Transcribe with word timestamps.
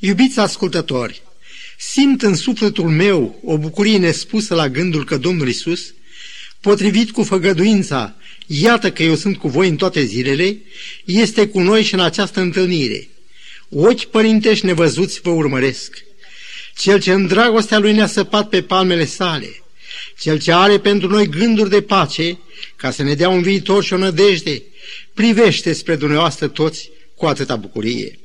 Iubiți 0.00 0.38
ascultători, 0.38 1.22
simt 1.78 2.22
în 2.22 2.34
sufletul 2.34 2.88
meu 2.88 3.40
o 3.44 3.58
bucurie 3.58 3.98
nespusă 3.98 4.54
la 4.54 4.68
gândul 4.68 5.04
că 5.04 5.16
Domnul 5.16 5.48
Isus, 5.48 5.94
potrivit 6.60 7.10
cu 7.10 7.22
făgăduința, 7.22 8.16
iată 8.46 8.92
că 8.92 9.02
eu 9.02 9.14
sunt 9.14 9.36
cu 9.36 9.48
voi 9.48 9.68
în 9.68 9.76
toate 9.76 10.04
zilele, 10.04 10.58
este 11.04 11.48
cu 11.48 11.60
noi 11.60 11.82
și 11.82 11.94
în 11.94 12.00
această 12.00 12.40
întâlnire. 12.40 13.08
Ochi 13.68 14.04
părintești 14.04 14.66
nevăzuți 14.66 15.20
vă 15.20 15.30
urmăresc. 15.30 16.04
Cel 16.76 17.00
ce 17.00 17.12
în 17.12 17.26
dragostea 17.26 17.78
lui 17.78 17.92
ne-a 17.92 18.06
săpat 18.06 18.48
pe 18.48 18.62
palmele 18.62 19.04
sale, 19.04 19.62
cel 20.18 20.38
ce 20.38 20.52
are 20.52 20.78
pentru 20.78 21.08
noi 21.08 21.28
gânduri 21.28 21.70
de 21.70 21.82
pace, 21.82 22.38
ca 22.76 22.90
să 22.90 23.02
ne 23.02 23.14
dea 23.14 23.28
un 23.28 23.42
viitor 23.42 23.84
și 23.84 23.92
o 23.92 23.96
nădejde, 23.96 24.62
privește 25.14 25.72
spre 25.72 25.96
dumneavoastră 25.96 26.48
toți 26.48 26.90
cu 27.16 27.26
atâta 27.26 27.56
bucurie. 27.56 28.18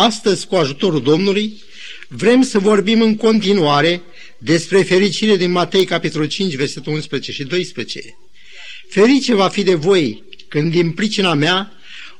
Astăzi, 0.00 0.46
cu 0.46 0.54
ajutorul 0.54 1.02
Domnului, 1.02 1.62
vrem 2.08 2.42
să 2.42 2.58
vorbim 2.58 3.02
în 3.02 3.16
continuare 3.16 4.02
despre 4.38 4.82
fericire 4.82 5.36
din 5.36 5.50
Matei, 5.50 5.84
capitolul 5.84 6.26
5, 6.26 6.54
versetul 6.54 6.92
11 6.92 7.32
și 7.32 7.44
12. 7.44 8.18
Ferice 8.88 9.34
va 9.34 9.48
fi 9.48 9.62
de 9.62 9.74
voi 9.74 10.22
când 10.48 10.70
din 10.70 10.90
pricina 10.90 11.34
mea 11.34 11.72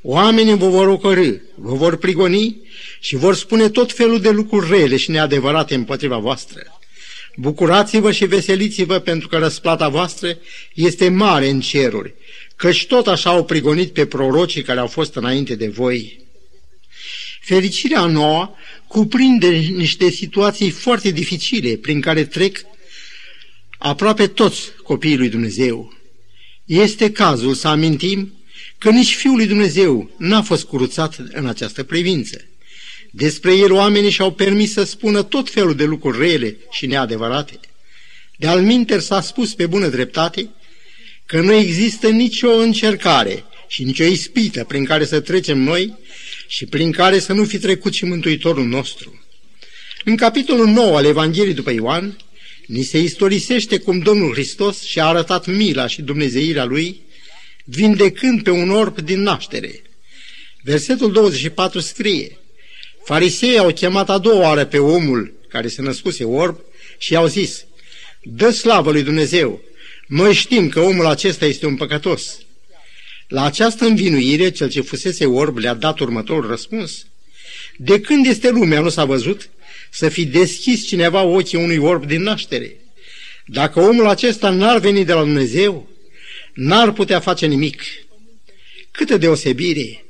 oamenii 0.02 0.56
vă 0.56 0.69
vor 0.69 0.88
ocărâ, 0.88 1.30
vă 1.55 1.74
vor 1.74 1.96
prigoni 1.96 2.60
și 3.00 3.16
vor 3.16 3.34
spune 3.34 3.69
tot 3.69 3.92
felul 3.92 4.20
de 4.20 4.30
lucruri 4.30 4.70
rele 4.70 4.97
și 4.97 5.10
neadevărate 5.10 5.74
împotriva 5.74 6.16
voastră. 6.16 6.62
Bucurați-vă 7.36 8.12
și 8.12 8.24
veseliți-vă 8.24 8.98
pentru 8.98 9.28
că 9.28 9.36
răsplata 9.36 9.88
voastră 9.88 10.38
este 10.74 11.08
mare 11.08 11.48
în 11.48 11.60
ceruri, 11.60 12.14
căci 12.56 12.86
tot 12.86 13.06
așa 13.06 13.30
au 13.30 13.45
prigonit 13.45 13.92
pe 13.92 14.06
prorocii 14.06 14.62
care 14.62 14.80
au 14.80 14.86
fost 14.86 15.14
înainte 15.14 15.55
de 15.55 15.69
voi. 15.69 16.27
Fericirea 17.41 18.06
nouă 18.06 18.55
cuprinde 18.87 19.48
niște 19.56 20.10
situații 20.10 20.70
foarte 20.70 21.10
dificile 21.10 21.77
prin 21.77 22.00
care 22.00 22.25
trec 22.25 22.61
aproape 23.78 24.27
toți 24.27 24.61
copiii 24.83 25.17
lui 25.17 25.28
Dumnezeu. 25.28 25.92
Este 26.64 27.12
cazul 27.12 27.55
să 27.55 27.69
amintim 27.69 28.33
că 28.78 28.91
nici 28.91 29.14
Fiul 29.14 29.36
lui 29.36 29.47
Dumnezeu 29.47 30.11
n-a 30.19 30.42
fost 30.42 30.64
curuțat 30.64 31.17
în 31.33 31.47
această 31.47 31.84
privință. 31.84 32.45
Despre 33.11 33.56
el 33.56 33.73
oamenii 33.73 34.11
și-au 34.11 34.33
permis 34.33 34.73
să 34.73 34.84
spună 34.84 35.23
tot 35.23 35.50
felul 35.50 35.75
de 35.75 35.84
lucruri 35.84 36.19
rele 36.19 36.56
și 36.70 36.86
neadevărate. 36.86 37.61
De-al 38.36 38.61
minter 38.62 39.00
s-a 39.00 39.20
spus 39.20 39.55
pe 39.55 39.67
bună 39.67 39.86
dreptate 39.89 40.48
că 41.27 41.41
nu 41.41 41.52
există 41.52 42.08
nicio 42.08 42.50
încercare 42.50 43.45
și 43.69 43.84
nicio 43.84 44.05
ispită 44.05 44.64
prin 44.64 44.84
care 44.84 45.05
să 45.05 45.20
trecem 45.20 45.58
noi 45.58 45.95
și 46.48 46.66
prin 46.66 46.92
care 46.92 47.18
să 47.18 47.32
nu 47.32 47.44
fi 47.44 47.58
trecut 47.58 47.92
și 47.94 48.04
Mântuitorul 48.04 48.64
nostru. 48.64 49.24
În 50.04 50.16
capitolul 50.16 50.66
9 50.66 50.96
al 50.96 51.05
Evangheliei 51.05 51.55
după 51.55 51.70
Ioan, 51.70 52.16
ni 52.66 52.82
se 52.82 52.98
istorisește 52.98 53.78
cum 53.78 53.98
Domnul 53.98 54.32
Hristos 54.32 54.82
și-a 54.82 55.06
arătat 55.06 55.46
mila 55.46 55.86
și 55.86 56.02
dumnezeirea 56.02 56.64
Lui, 56.64 57.00
vindecând 57.64 58.42
pe 58.42 58.50
un 58.50 58.70
orb 58.70 59.00
din 59.00 59.22
naștere. 59.22 59.82
Versetul 60.62 61.12
24 61.12 61.80
scrie, 61.80 62.38
Farisei 63.05 63.58
au 63.58 63.72
chemat 63.72 64.10
a 64.10 64.18
doua 64.18 64.40
oară 64.40 64.64
pe 64.64 64.78
omul 64.78 65.33
care 65.48 65.68
se 65.68 65.83
născuse 65.83 66.24
orb 66.24 66.60
și 66.98 67.12
i-au 67.12 67.27
zis, 67.27 67.64
Dă 68.22 68.50
slavă 68.50 68.90
lui 68.90 69.02
Dumnezeu, 69.02 69.60
noi 70.06 70.34
știm 70.34 70.68
că 70.68 70.80
omul 70.80 71.06
acesta 71.06 71.46
este 71.46 71.66
un 71.66 71.77
păcătos. 71.77 72.38
La 73.28 73.44
această 73.44 73.84
învinuire, 73.84 74.50
cel 74.50 74.68
ce 74.68 74.80
fusese 74.80 75.26
orb 75.26 75.56
le-a 75.56 75.74
dat 75.74 75.98
următorul 75.98 76.48
răspuns. 76.48 77.06
De 77.76 78.00
când 78.00 78.26
este 78.26 78.50
lumea, 78.50 78.80
nu 78.80 78.88
s-a 78.88 79.04
văzut 79.04 79.48
să 79.90 80.08
fi 80.08 80.24
deschis 80.26 80.86
cineva 80.86 81.22
ochii 81.22 81.58
unui 81.58 81.76
orb 81.76 82.06
din 82.06 82.22
naștere? 82.22 82.76
Dacă 83.46 83.80
omul 83.80 84.06
acesta 84.06 84.50
n-ar 84.50 84.78
veni 84.78 85.04
de 85.04 85.12
la 85.12 85.20
Dumnezeu, 85.20 85.88
n-ar 86.55 86.92
putea 86.92 87.20
face 87.20 87.46
nimic. 87.46 87.83
Câtă 88.90 89.17
deosebire! 89.17 90.05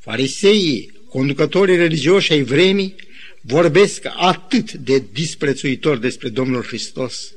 Fariseii, 0.00 0.92
conducătorii 1.08 1.76
religioși 1.76 2.32
ai 2.32 2.42
vremii, 2.42 2.94
vorbesc 3.40 4.02
atât 4.16 4.72
de 4.72 5.02
disprețuitor 5.12 5.98
despre 5.98 6.28
Domnul 6.28 6.62
Hristos. 6.62 7.32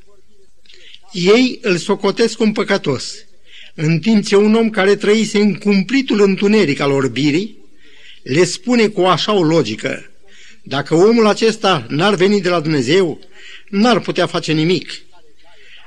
Ei 1.11 1.59
îl 1.61 1.77
socotesc 1.77 2.39
un 2.39 2.51
păcătos, 2.51 3.15
în 3.75 3.99
timp 3.99 4.25
ce 4.25 4.35
un 4.35 4.55
om 4.55 4.69
care 4.69 4.95
trăise 4.95 5.39
în 5.39 5.53
cumplitul 5.53 6.21
întuneric 6.21 6.79
al 6.79 6.91
orbirii, 6.91 7.57
le 8.23 8.43
spune 8.43 8.87
cu 8.87 9.01
așa 9.01 9.33
o 9.33 9.43
logică, 9.43 10.11
dacă 10.63 10.95
omul 10.95 11.27
acesta 11.27 11.85
n-ar 11.89 12.15
veni 12.15 12.41
de 12.41 12.49
la 12.49 12.59
Dumnezeu, 12.59 13.19
n-ar 13.69 13.99
putea 13.99 14.25
face 14.25 14.51
nimic. 14.51 15.01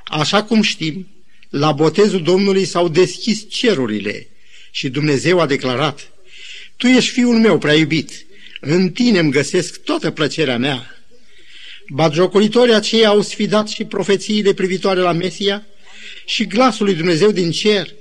Așa 0.03 0.43
cum 0.43 0.61
știm, 0.61 1.07
la 1.49 1.71
botezul 1.71 2.23
Domnului 2.23 2.65
s-au 2.65 2.87
deschis 2.87 3.45
cerurile 3.49 4.27
și 4.71 4.89
Dumnezeu 4.89 5.39
a 5.39 5.45
declarat, 5.45 6.11
Tu 6.75 6.87
ești 6.87 7.11
fiul 7.11 7.37
meu 7.37 7.57
prea 7.57 7.73
iubit, 7.73 8.25
în 8.59 8.89
tine 8.89 9.19
îmi 9.19 9.31
găsesc 9.31 9.83
toată 9.83 10.11
plăcerea 10.11 10.57
mea. 10.57 10.91
Batjocoritorii 11.89 12.73
aceia 12.73 13.07
au 13.07 13.21
sfidat 13.21 13.67
și 13.67 13.83
profețiile 13.83 14.53
privitoare 14.53 14.99
la 14.99 15.11
Mesia 15.11 15.65
și 16.25 16.45
glasul 16.45 16.85
lui 16.85 16.95
Dumnezeu 16.95 17.31
din 17.31 17.51
cer 17.51 17.93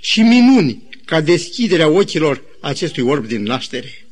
și 0.00 0.20
minuni 0.20 0.82
ca 1.04 1.20
deschiderea 1.20 1.88
ochilor 1.88 2.42
acestui 2.60 3.02
orb 3.02 3.26
din 3.26 3.42
naștere. 3.42 4.06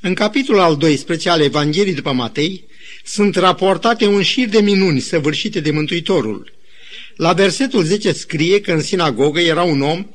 În 0.00 0.14
capitolul 0.14 0.60
al 0.60 0.76
12 0.76 1.28
al 1.28 1.40
Evangheliei 1.40 1.94
după 1.94 2.12
Matei 2.12 2.64
sunt 3.04 3.36
raportate 3.36 4.06
un 4.06 4.22
șir 4.22 4.48
de 4.48 4.60
minuni 4.60 5.00
săvârșite 5.00 5.60
de 5.60 5.70
Mântuitorul. 5.70 6.52
La 7.16 7.32
versetul 7.32 7.82
10 7.82 8.12
scrie 8.12 8.60
că 8.60 8.72
în 8.72 8.82
sinagogă 8.82 9.40
era 9.40 9.62
un 9.62 9.82
om 9.82 10.06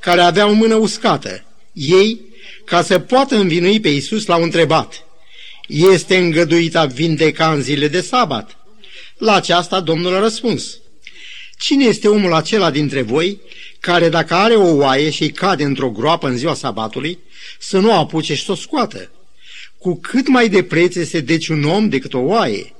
care 0.00 0.20
avea 0.20 0.48
o 0.48 0.52
mână 0.52 0.74
uscată. 0.74 1.44
Ei, 1.72 2.20
ca 2.64 2.82
să 2.82 2.98
poată 2.98 3.36
învinui 3.36 3.80
pe 3.80 3.88
Iisus, 3.88 4.26
l-au 4.26 4.42
întrebat– 4.42 5.02
este 5.68 6.16
îngăduit 6.16 6.76
a 6.76 6.86
vindeca 6.86 7.52
în 7.52 7.62
zile 7.62 7.88
de 7.88 8.00
sabat? 8.00 8.56
La 9.18 9.34
aceasta 9.34 9.80
Domnul 9.80 10.14
a 10.14 10.18
răspuns. 10.18 10.78
Cine 11.58 11.84
este 11.84 12.08
omul 12.08 12.32
acela 12.32 12.70
dintre 12.70 13.02
voi 13.02 13.40
care 13.80 14.08
dacă 14.08 14.34
are 14.34 14.54
o 14.54 14.76
oaie 14.76 15.10
și 15.10 15.28
cade 15.28 15.64
într-o 15.64 15.90
groapă 15.90 16.28
în 16.28 16.36
ziua 16.36 16.54
sabatului, 16.54 17.18
să 17.58 17.78
nu 17.78 17.88
o 17.88 17.92
apuce 17.92 18.34
și 18.34 18.44
să 18.44 18.52
o 18.52 18.54
scoată? 18.54 19.10
Cu 19.78 20.00
cât 20.00 20.28
mai 20.28 20.48
de 20.48 20.62
preț 20.62 20.94
este 20.94 21.20
deci 21.20 21.48
un 21.48 21.64
om 21.64 21.88
decât 21.88 22.14
o 22.14 22.18
oaie. 22.18 22.72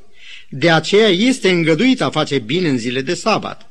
De 0.48 0.70
aceea 0.70 1.08
este 1.08 1.50
îngăduit 1.50 2.00
a 2.00 2.10
face 2.10 2.38
bine 2.38 2.68
în 2.68 2.78
zile 2.78 3.00
de 3.00 3.14
sabat. 3.14 3.70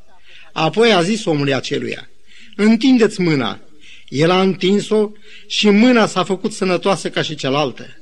Apoi 0.54 0.92
a 0.92 1.02
zis 1.02 1.26
omului 1.26 1.54
aceluia, 1.54 2.10
întindeți 2.56 3.22
mâna. 3.22 3.60
El 4.08 4.30
a 4.30 4.42
întins-o 4.42 5.10
și 5.48 5.70
mâna 5.70 6.08
s-a 6.08 6.24
făcut 6.24 6.54
sănătoasă 6.54 7.10
ca 7.10 7.22
și 7.22 7.36
cealaltă. 7.36 7.98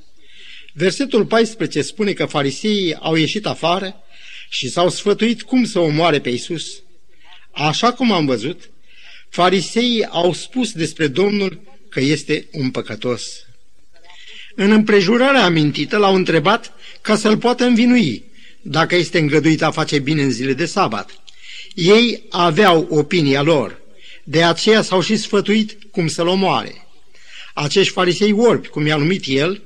Versetul 0.73 1.25
14 1.25 1.81
spune 1.81 2.13
că 2.13 2.25
fariseii 2.25 2.95
au 2.95 3.15
ieșit 3.15 3.45
afară 3.45 3.95
și 4.49 4.69
s-au 4.69 4.89
sfătuit 4.89 5.41
cum 5.41 5.65
să 5.65 5.79
omoare 5.79 6.19
pe 6.19 6.29
Isus. 6.29 6.83
Așa 7.55 7.93
cum 7.93 8.11
am 8.11 8.25
văzut, 8.25 8.69
fariseii 9.29 10.05
au 10.05 10.33
spus 10.33 10.71
despre 10.71 11.07
Domnul 11.07 11.61
că 11.89 11.99
este 11.99 12.47
un 12.51 12.71
păcătos. 12.71 13.23
În 14.55 14.71
împrejurarea 14.71 15.43
amintită 15.43 15.97
l-au 15.97 16.15
întrebat 16.15 16.73
ca 17.01 17.15
să-l 17.15 17.37
poată 17.37 17.63
învinui, 17.63 18.23
dacă 18.61 18.95
este 18.95 19.19
îngăduit 19.19 19.61
a 19.61 19.71
face 19.71 19.99
bine 19.99 20.21
în 20.21 20.31
zile 20.31 20.53
de 20.53 20.65
sabat. 20.65 21.21
Ei 21.73 22.23
aveau 22.29 22.87
opinia 22.89 23.41
lor, 23.41 23.81
de 24.23 24.43
aceea 24.43 24.81
s-au 24.81 25.01
și 25.01 25.15
sfătuit 25.15 25.77
cum 25.91 26.07
să-l 26.07 26.27
omoare. 26.27 26.87
Acești 27.53 27.93
farisei 27.93 28.31
orbi, 28.31 28.67
cum 28.67 28.85
i-a 28.85 28.95
numit 28.95 29.23
el, 29.27 29.61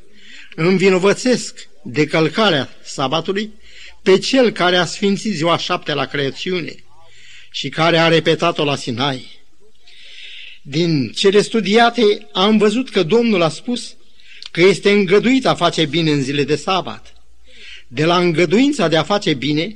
învinovățesc 0.55 1.67
de 1.83 2.05
călcarea 2.05 2.69
sabatului 2.83 3.53
pe 4.01 4.17
cel 4.17 4.51
care 4.51 4.75
a 4.75 4.85
sfințit 4.85 5.33
ziua 5.33 5.57
șapte 5.57 5.93
la 5.93 6.05
creațiune 6.05 6.75
și 7.59 7.69
care 7.69 7.97
a 7.97 8.07
repetat-o 8.07 8.63
la 8.63 8.75
Sinai. 8.75 9.25
Din 10.61 11.11
cele 11.11 11.41
studiate 11.41 12.27
am 12.33 12.57
văzut 12.57 12.89
că 12.89 13.03
Domnul 13.03 13.41
a 13.41 13.49
spus 13.49 13.95
că 14.51 14.61
este 14.61 14.91
îngăduit 14.91 15.45
a 15.45 15.55
face 15.55 15.85
bine 15.85 16.11
în 16.11 16.21
zile 16.21 16.43
de 16.43 16.55
sabat. 16.55 17.13
De 17.87 18.05
la 18.05 18.17
îngăduința 18.17 18.87
de 18.87 18.97
a 18.97 19.03
face 19.03 19.33
bine 19.33 19.75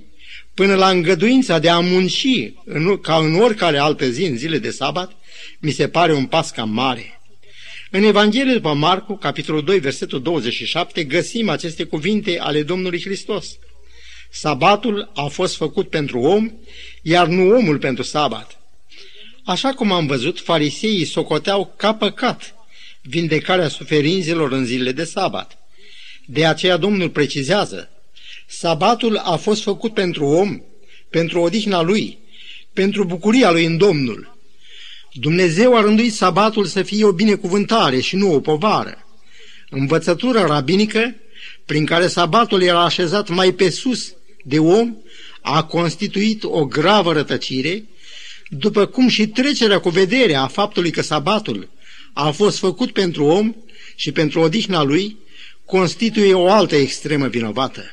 până 0.54 0.76
la 0.76 0.90
îngăduința 0.90 1.60
de 1.60 1.70
a 1.70 1.80
munci 1.80 2.52
în, 2.66 3.00
ca 3.02 3.16
în 3.16 3.36
oricare 3.36 3.78
altă 3.78 4.10
zi 4.10 4.24
în 4.24 4.38
zile 4.38 4.58
de 4.58 4.72
sabat, 4.72 5.12
mi 5.60 5.72
se 5.72 5.88
pare 5.88 6.14
un 6.14 6.26
pas 6.26 6.52
cam 6.52 6.70
mare. 6.70 7.22
În 7.92 8.04
Evanghelie 8.04 8.54
după 8.54 8.74
Marcu, 8.74 9.16
capitolul 9.16 9.64
2, 9.64 9.80
versetul 9.80 10.22
27, 10.22 11.04
găsim 11.04 11.50
aceste 11.50 11.84
cuvinte 11.84 12.40
ale 12.40 12.64
Domnului 12.64 13.02
Hristos. 13.02 13.58
Sabatul 14.36 15.12
a 15.16 15.26
fost 15.26 15.56
făcut 15.56 15.90
pentru 15.90 16.20
om, 16.20 16.52
iar 17.02 17.28
nu 17.28 17.56
omul 17.56 17.78
pentru 17.78 18.04
sabat. 18.04 18.60
Așa 19.46 19.70
cum 19.70 19.92
am 19.92 20.06
văzut, 20.06 20.40
fariseii 20.40 21.06
socoteau 21.06 21.74
ca 21.78 21.94
păcat 21.94 22.56
vindecarea 23.02 23.68
suferințelor 23.68 24.52
în 24.52 24.66
zilele 24.66 24.92
de 24.92 25.04
sabat. 25.04 25.58
De 26.26 26.46
aceea 26.46 26.78
Domnul 26.78 27.10
precizează, 27.10 27.90
sabatul 28.48 29.18
a 29.18 29.36
fost 29.36 29.62
făcut 29.62 29.94
pentru 29.94 30.26
om, 30.26 30.62
pentru 31.10 31.42
odihna 31.42 31.82
lui, 31.82 32.18
pentru 32.74 33.06
bucuria 33.06 33.52
lui 33.52 33.66
în 33.66 33.78
Domnul. 33.78 34.38
Dumnezeu 35.12 35.76
a 35.76 35.82
rânduit 35.82 36.14
sabatul 36.14 36.66
să 36.66 36.82
fie 36.82 37.06
o 37.06 37.12
binecuvântare 37.12 38.00
și 38.00 38.16
nu 38.16 38.34
o 38.34 38.40
povară. 38.40 39.08
Învățătura 39.70 40.46
rabinică, 40.46 41.16
prin 41.66 41.86
care 41.86 42.08
sabatul 42.08 42.62
era 42.62 42.84
așezat 42.84 43.30
mai 43.30 43.52
pe 43.52 43.70
sus 43.70 44.16
de 44.44 44.60
om, 44.60 44.96
a 45.42 45.64
constituit 45.64 46.44
o 46.44 46.66
gravă 46.66 47.14
rătăcire, 47.14 47.86
după 48.50 48.86
cum 48.86 49.08
și 49.08 49.28
trecerea 49.28 49.80
cu 49.80 49.90
vederea 49.90 50.42
a 50.42 50.48
faptului 50.48 50.92
că 50.92 51.02
sabatul 51.02 51.70
a 52.14 52.32
fost 52.32 52.58
făcut 52.58 52.92
pentru 52.92 53.26
om 53.26 53.56
și 53.96 54.12
pentru 54.12 54.40
odihna 54.40 54.84
lui, 54.84 55.18
constituie 55.66 56.34
o 56.34 56.50
altă 56.50 56.76
extremă 56.76 57.28
vinovată. 57.28 57.84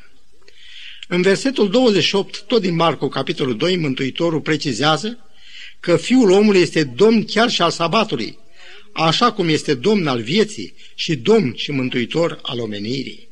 În 1.09 1.23
versetul 1.23 1.71
28, 1.71 2.43
tot 2.43 2.61
din 2.61 2.75
Marco, 2.75 3.09
capitolul 3.09 3.57
2, 3.57 3.77
Mântuitorul 3.77 4.41
precizează 4.41 5.19
că 5.81 5.97
Fiul 5.97 6.31
omului 6.31 6.61
este 6.61 6.85
domn 6.85 7.25
chiar 7.25 7.51
și 7.51 7.63
al 7.63 7.71
sabatului, 7.71 8.39
așa 8.93 9.33
cum 9.33 9.49
este 9.49 9.75
domn 9.75 10.07
al 10.07 10.23
vieții 10.23 10.75
și 10.95 11.17
domn 11.17 11.55
și 11.57 11.71
mântuitor 11.71 12.39
al 12.43 12.61
omenirii. 12.61 13.30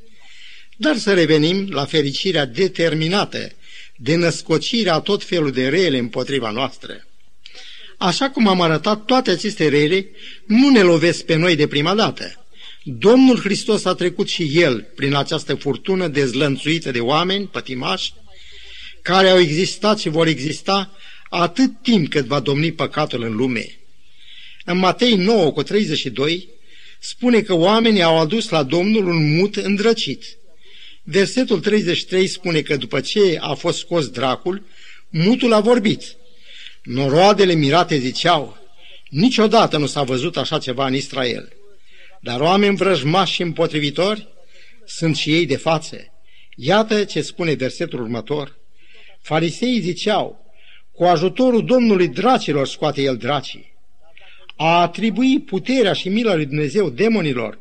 Dar 0.81 0.97
să 0.97 1.15
revenim 1.15 1.69
la 1.71 1.85
fericirea 1.85 2.45
determinată 2.45 3.53
de 3.97 4.15
născocirea 4.15 4.99
tot 4.99 5.25
felul 5.25 5.51
de 5.51 5.69
rele 5.69 5.99
împotriva 5.99 6.51
noastră. 6.51 7.07
Așa 7.97 8.31
cum 8.31 8.49
am 8.49 8.61
arătat, 8.61 9.05
toate 9.05 9.31
aceste 9.31 9.69
rele 9.69 10.09
nu 10.47 10.71
ne 10.71 10.83
lovesc 10.83 11.25
pe 11.25 11.35
noi 11.35 11.57
de 11.57 11.67
prima 11.67 11.95
dată. 11.95 12.47
Domnul 12.83 13.39
Hristos 13.39 13.85
a 13.85 13.95
trecut 13.95 14.29
și 14.29 14.51
El 14.53 14.87
prin 14.97 15.15
această 15.15 15.55
furtună 15.55 16.09
dezlănțuită 16.09 16.91
de 16.91 17.01
oameni 17.01 17.47
pătimași, 17.47 18.13
care 19.03 19.29
au 19.29 19.39
existat 19.39 19.99
și 19.99 20.09
vor 20.09 20.27
exista 20.27 20.97
atât 21.29 21.71
timp 21.83 22.11
cât 22.11 22.25
va 22.25 22.41
domni 22.41 22.73
păcatul 22.73 23.23
în 23.23 23.37
lume. 23.37 23.79
În 24.65 24.79
Matei 24.79 25.15
9 25.15 25.53
cu 25.53 25.63
32 25.63 26.49
spune 26.99 27.41
că 27.41 27.55
oamenii 27.55 28.03
au 28.03 28.19
adus 28.19 28.49
la 28.49 28.63
Domnul 28.63 29.09
un 29.09 29.37
mut 29.37 29.57
îndrăcit. 29.57 30.38
Versetul 31.11 31.61
33 31.61 32.27
spune 32.27 32.61
că 32.61 32.77
după 32.77 33.01
ce 33.01 33.39
a 33.41 33.55
fost 33.55 33.79
scos 33.79 34.09
dracul, 34.09 34.63
mutul 35.09 35.53
a 35.53 35.61
vorbit. 35.61 36.17
Noroadele 36.83 37.53
mirate 37.53 37.97
ziceau, 37.97 38.57
niciodată 39.09 39.77
nu 39.77 39.87
s-a 39.87 40.03
văzut 40.03 40.37
așa 40.37 40.59
ceva 40.59 40.87
în 40.87 40.95
Israel. 40.95 41.53
Dar 42.21 42.41
oameni 42.41 42.77
vrăjmași 42.77 43.33
și 43.33 43.43
împotrivitori 43.43 44.29
sunt 44.87 45.17
și 45.17 45.35
ei 45.35 45.47
de 45.47 45.57
față. 45.57 45.97
Iată 46.57 47.05
ce 47.05 47.21
spune 47.21 47.53
versetul 47.53 48.01
următor. 48.01 48.59
Fariseii 49.21 49.81
ziceau, 49.81 50.55
cu 50.93 51.05
ajutorul 51.05 51.65
Domnului 51.65 52.09
dracilor 52.09 52.67
scoate 52.67 53.03
el 53.03 53.17
dracii. 53.17 53.73
A 54.57 54.81
atribui 54.81 55.41
puterea 55.41 55.93
și 55.93 56.09
mila 56.09 56.35
lui 56.35 56.47
Dumnezeu 56.47 56.91
demonilor 56.91 57.59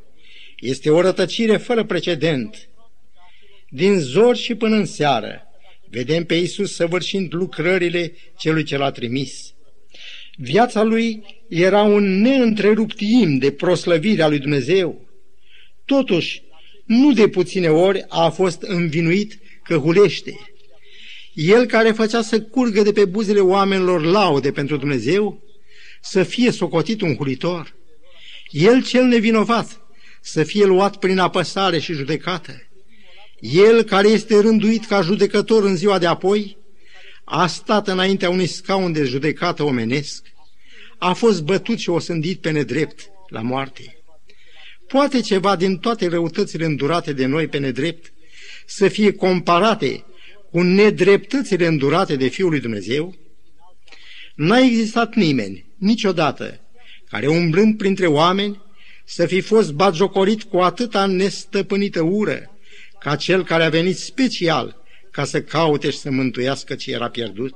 este 0.60 0.90
o 0.90 1.02
rătăcire 1.02 1.58
fără 1.58 1.84
precedent. 1.84 2.68
Din 3.70 4.00
zor 4.00 4.36
și 4.36 4.56
până 4.56 4.76
în 4.76 4.86
seară, 4.86 5.42
vedem 5.90 6.26
pe 6.26 6.36
Iisus 6.36 6.74
săvârșind 6.74 7.34
lucrările 7.34 8.14
celui 8.38 8.64
ce 8.64 8.78
l-a 8.78 8.92
trimis. 8.92 9.54
Viața 10.38 10.84
lui 10.84 11.24
era 11.50 11.82
un 11.82 12.22
neîntrerupt 12.22 13.00
im 13.00 13.38
de 13.38 13.52
proslăvire 13.52 14.22
a 14.22 14.28
lui 14.28 14.40
Dumnezeu. 14.40 15.10
Totuși, 15.86 16.42
nu 16.86 17.14
de 17.14 17.28
puține 17.28 17.70
ori 17.70 18.06
a 18.08 18.30
fost 18.30 18.62
învinuit 18.62 19.40
că 19.64 19.78
hulește. 19.78 20.36
El 21.34 21.66
care 21.66 21.92
făcea 21.92 22.22
să 22.22 22.42
curgă 22.42 22.82
de 22.82 22.92
pe 22.92 23.06
buzele 23.06 23.40
oamenilor 23.40 24.04
laude 24.04 24.52
pentru 24.52 24.78
Dumnezeu, 24.78 25.44
să 26.02 26.24
fie 26.24 26.52
socotit 26.52 27.02
un 27.02 27.16
hulitor. 27.16 27.76
El 28.50 28.84
cel 28.84 29.04
nevinovat, 29.04 29.82
să 30.22 30.44
fie 30.44 30.66
luat 30.66 30.98
prin 30.98 31.18
apăsare 31.18 31.80
și 31.80 31.94
judecată. 31.94 32.67
El 33.40 33.84
care 33.84 34.08
este 34.08 34.40
rânduit 34.40 34.86
ca 34.86 35.02
judecător 35.02 35.64
în 35.64 35.76
ziua 35.76 35.98
de 35.98 36.06
apoi, 36.06 36.58
a 37.24 37.48
stat 37.48 37.88
înaintea 37.88 38.30
unui 38.30 38.48
scaun 38.48 38.92
de 38.92 39.04
judecată 39.04 39.64
omenesc, 39.64 40.26
a 40.98 41.14
fost 41.14 41.44
bătut 41.44 41.78
și 41.78 41.90
osândit 41.90 42.42
pe 42.42 42.50
nedrept 42.50 43.10
la 43.28 43.42
moarte. 43.42 43.98
Poate 44.88 45.20
ceva 45.20 45.56
din 45.56 45.78
toate 45.78 46.08
răutățile 46.08 46.66
îndurate 46.66 47.14
de 47.14 47.26
noi 47.26 47.48
pe 47.48 47.58
nedrept 47.58 48.14
să 48.66 48.88
fie 48.88 49.12
comparate 49.12 50.06
cu 50.52 50.62
nedreptățile 50.62 51.66
îndurate 51.66 52.16
de 52.16 52.28
Fiul 52.28 52.50
lui 52.50 52.60
Dumnezeu? 52.60 53.16
N-a 54.36 54.60
existat 54.60 55.14
nimeni, 55.14 55.66
niciodată, 55.78 56.60
care 57.10 57.28
umblând 57.28 57.78
printre 57.78 58.08
oameni 58.08 58.62
să 59.06 59.26
fi 59.26 59.42
fost 59.42 59.74
batjocorit 59.74 60.44
cu 60.44 60.58
atâta 60.58 61.06
nestăpânită 61.06 62.02
ură, 62.02 62.57
ca 63.08 63.16
cel 63.16 63.44
care 63.44 63.64
a 63.64 63.70
venit 63.70 63.98
special 63.98 64.84
ca 65.12 65.26
să 65.26 65.42
caute 65.42 65.90
și 65.90 65.98
să 65.98 66.12
mântuiască 66.12 66.76
ce 66.76 66.92
era 66.92 67.10
pierdut. 67.10 67.54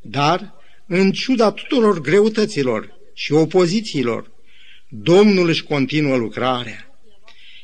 Dar, 0.00 0.54
în 0.86 1.12
ciuda 1.12 1.52
tuturor 1.52 2.00
greutăților 2.00 2.94
și 3.14 3.32
opozițiilor, 3.32 4.30
Domnul 4.88 5.48
își 5.48 5.62
continuă 5.62 6.16
lucrarea. 6.16 6.98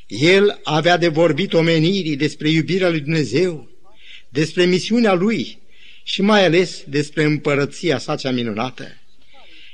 El 0.06 0.60
avea 0.62 0.96
de 0.96 1.08
vorbit 1.08 1.52
omenirii 1.52 2.16
despre 2.16 2.48
iubirea 2.48 2.88
lui 2.88 3.00
Dumnezeu, 3.00 3.68
despre 4.28 4.64
misiunea 4.64 5.12
lui 5.12 5.58
și 6.02 6.22
mai 6.22 6.44
ales 6.44 6.82
despre 6.86 7.24
împărăția 7.24 7.98
sa 7.98 8.16
cea 8.16 8.30
minunată. 8.30 8.86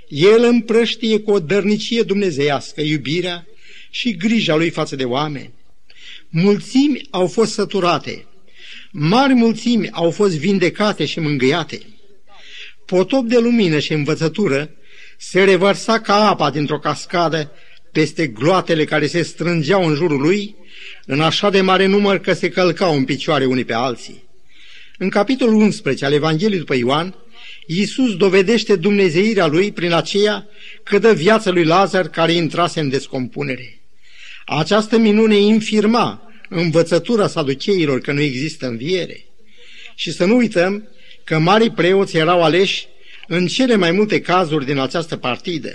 El 0.09 0.45
împrăștie 0.45 1.21
cu 1.21 1.31
o 1.31 1.41
dărnicie 1.41 2.03
dumnezeiască 2.03 2.81
iubirea 2.81 3.47
și 3.91 4.17
grija 4.17 4.55
lui 4.55 4.71
față 4.71 4.97
de 4.97 5.05
oameni. 5.05 5.55
Mulțimi 6.39 7.01
au 7.11 7.27
fost 7.27 7.53
săturate, 7.53 8.27
mari 8.93 9.35
mulțimi 9.35 9.91
au 9.91 10.11
fost 10.11 10.39
vindecate 10.39 11.05
și 11.05 11.21
mângâiate. 11.21 11.81
Potop 12.87 13.25
de 13.25 13.39
lumină 13.39 13.79
și 13.79 13.93
învățătură 13.93 14.71
se 15.19 15.45
revărsa 15.45 16.01
ca 16.01 16.29
apa 16.29 16.51
dintr-o 16.51 16.79
cascadă 16.79 17.53
peste 17.93 18.27
gloatele 18.27 18.85
care 18.85 19.07
se 19.07 19.23
strângeau 19.23 19.87
în 19.87 19.95
jurul 19.95 20.21
lui, 20.21 20.57
în 21.07 21.21
așa 21.21 21.51
de 21.51 21.61
mare 21.61 21.87
număr 21.87 22.19
că 22.19 22.33
se 22.33 22.49
călcau 22.49 22.97
în 22.97 23.05
picioare 23.05 23.45
unii 23.45 23.65
pe 23.65 23.75
alții. 23.75 24.25
În 24.99 25.09
capitolul 25.09 25.55
11 25.55 26.05
al 26.05 26.13
Evangheliei 26.13 26.59
după 26.59 26.75
Ioan, 26.75 27.15
Iisus 27.67 28.17
dovedește 28.17 28.77
dumnezeirea 28.77 29.47
lui 29.47 29.73
prin 29.73 29.93
aceea 29.93 30.47
că 30.83 30.99
dă 30.99 31.13
viața 31.13 31.51
lui 31.51 31.65
Lazar 31.65 32.09
care 32.09 32.33
intrase 32.33 32.81
în 32.81 32.89
descompunere. 32.89 33.81
Această 34.47 34.99
minune 34.99 35.37
infirma 35.37 36.26
învățătura 36.49 37.27
saducheilor 37.27 38.01
că 38.01 38.13
nu 38.13 38.21
există 38.21 38.67
înviere. 38.67 39.25
Și 39.95 40.13
să 40.13 40.25
nu 40.25 40.37
uităm 40.37 40.89
că 41.25 41.39
marii 41.39 41.71
preoți 41.71 42.17
erau 42.17 42.43
aleși 42.43 42.87
în 43.27 43.47
cele 43.47 43.77
mai 43.77 43.91
multe 43.91 44.21
cazuri 44.21 44.65
din 44.65 44.79
această 44.79 45.17
partidă. 45.17 45.75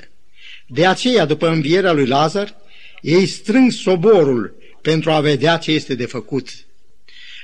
De 0.67 0.85
aceea, 0.85 1.25
după 1.25 1.47
învierea 1.47 1.91
lui 1.91 2.07
Lazar, 2.07 2.55
ei 3.01 3.25
strâng 3.25 3.71
soborul 3.71 4.55
pentru 4.81 5.11
a 5.11 5.19
vedea 5.19 5.57
ce 5.57 5.71
este 5.71 5.95
de 5.95 6.05
făcut. 6.05 6.49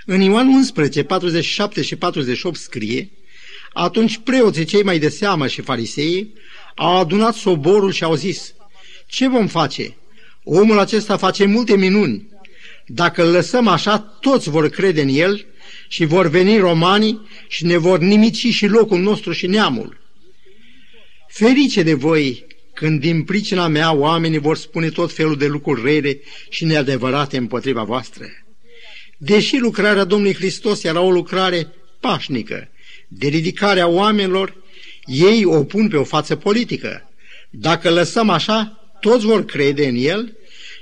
În 0.05 0.21
Ioan 0.21 0.47
11, 0.47 1.03
47 1.03 1.81
și 1.81 1.95
48 1.95 2.59
scrie, 2.59 3.09
atunci 3.73 4.19
preoții 4.23 4.65
cei 4.65 4.83
mai 4.83 4.99
de 4.99 5.09
seamă 5.09 5.47
și 5.47 5.61
farisei 5.61 6.33
au 6.75 6.97
adunat 6.97 7.35
soborul 7.35 7.91
și 7.91 8.03
au 8.03 8.15
zis, 8.15 8.53
ce 9.07 9.27
vom 9.27 9.47
face? 9.47 9.95
Omul 10.43 10.79
acesta 10.79 11.17
face 11.17 11.45
multe 11.45 11.77
minuni. 11.77 12.27
Dacă 12.87 13.23
îl 13.23 13.31
lăsăm 13.31 13.67
așa, 13.67 13.97
toți 13.99 14.49
vor 14.49 14.69
crede 14.69 15.01
în 15.01 15.09
el 15.09 15.45
și 15.87 16.05
vor 16.05 16.27
veni 16.27 16.57
romanii 16.57 17.27
și 17.47 17.65
ne 17.65 17.77
vor 17.77 17.99
nimici 17.99 18.47
și 18.47 18.67
locul 18.67 18.99
nostru 18.99 19.31
și 19.31 19.47
neamul. 19.47 19.97
Ferice 21.27 21.83
de 21.83 21.93
voi 21.93 22.45
când 22.73 22.99
din 22.99 23.23
pricina 23.23 23.67
mea 23.67 23.93
oamenii 23.93 24.37
vor 24.37 24.57
spune 24.57 24.89
tot 24.89 25.13
felul 25.13 25.37
de 25.37 25.47
lucruri 25.47 25.81
rele 25.83 26.19
și 26.49 26.65
neadevărate 26.65 27.37
împotriva 27.37 27.83
voastră. 27.83 28.25
Deși 29.17 29.57
lucrarea 29.57 30.03
Domnului 30.03 30.35
Hristos 30.35 30.83
era 30.83 31.01
o 31.01 31.11
lucrare 31.11 31.67
pașnică, 31.99 32.69
de 33.07 33.27
ridicare 33.27 33.79
a 33.79 33.87
oamenilor, 33.87 34.55
ei 35.05 35.45
o 35.45 35.63
pun 35.63 35.87
pe 35.87 35.97
o 35.97 36.03
față 36.03 36.35
politică. 36.35 37.09
Dacă 37.49 37.89
lăsăm 37.89 38.29
așa, 38.29 38.89
toți 38.99 39.25
vor 39.25 39.45
crede 39.45 39.87
în 39.87 39.95
el 39.95 40.37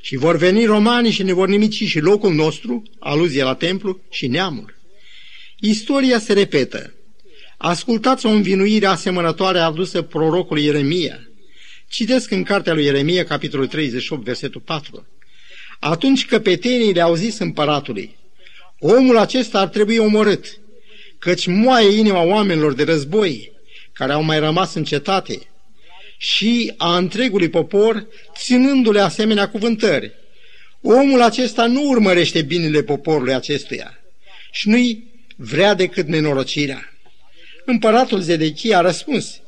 și 0.06 0.16
vor 0.16 0.38
veni 0.38 0.66
romanii 0.66 1.12
și 1.12 1.24
ne 1.24 1.34
vor 1.34 1.48
nimici 1.48 1.84
și 1.84 2.00
locul 2.00 2.34
nostru, 2.34 2.84
aluzie 3.00 3.44
la 3.44 3.56
templu, 3.56 4.00
și 4.10 4.28
neamul. 4.28 4.78
Istoria 5.60 6.20
se 6.20 6.34
repetă. 6.34 6.94
Ascultați 7.58 8.26
o 8.26 8.30
învinuire 8.30 8.86
asemănătoare 8.86 9.60
adusă 9.60 10.02
prorocului 10.02 10.64
Ieremia. 10.64 11.20
Citesc 11.90 12.32
în 12.32 12.44
cartea 12.44 12.74
lui 12.74 12.84
Ieremia, 12.84 13.24
capitolul 13.24 13.68
38, 13.68 14.24
versetul 14.24 14.62
4. 14.62 15.08
Atunci 15.80 16.26
căpetenii 16.26 16.94
le-au 16.94 17.16
zis 17.16 17.40
împăratului, 17.40 18.16
omul 18.80 19.18
acesta 19.18 19.60
ar 19.60 19.68
trebui 19.68 19.98
omorât, 19.98 20.60
căci 21.20 21.48
moaie 21.48 21.98
inima 21.98 22.22
oamenilor 22.22 22.74
de 22.74 22.84
război, 22.84 23.52
care 23.94 24.12
au 24.12 24.24
mai 24.24 24.40
rămas 24.40 24.74
în 24.74 24.84
cetate, 24.84 25.40
și 26.17 26.74
a 26.77 26.98
întregului 26.98 27.50
popor, 27.50 28.07
ținându-le 28.38 29.00
asemenea 29.00 29.50
cuvântări. 29.50 30.12
Omul 30.81 31.22
acesta 31.22 31.65
nu 31.65 31.88
urmărește 31.88 32.41
binele 32.41 32.84
poporului 32.84 33.34
acestuia 33.34 34.00
și 34.51 34.69
nu-i 34.69 35.03
vrea 35.36 35.74
decât 35.74 36.07
nenorocirea. 36.07 36.93
Împăratul 37.65 38.19
Zedechia 38.19 38.77
a 38.77 38.81
răspuns, 38.81 39.41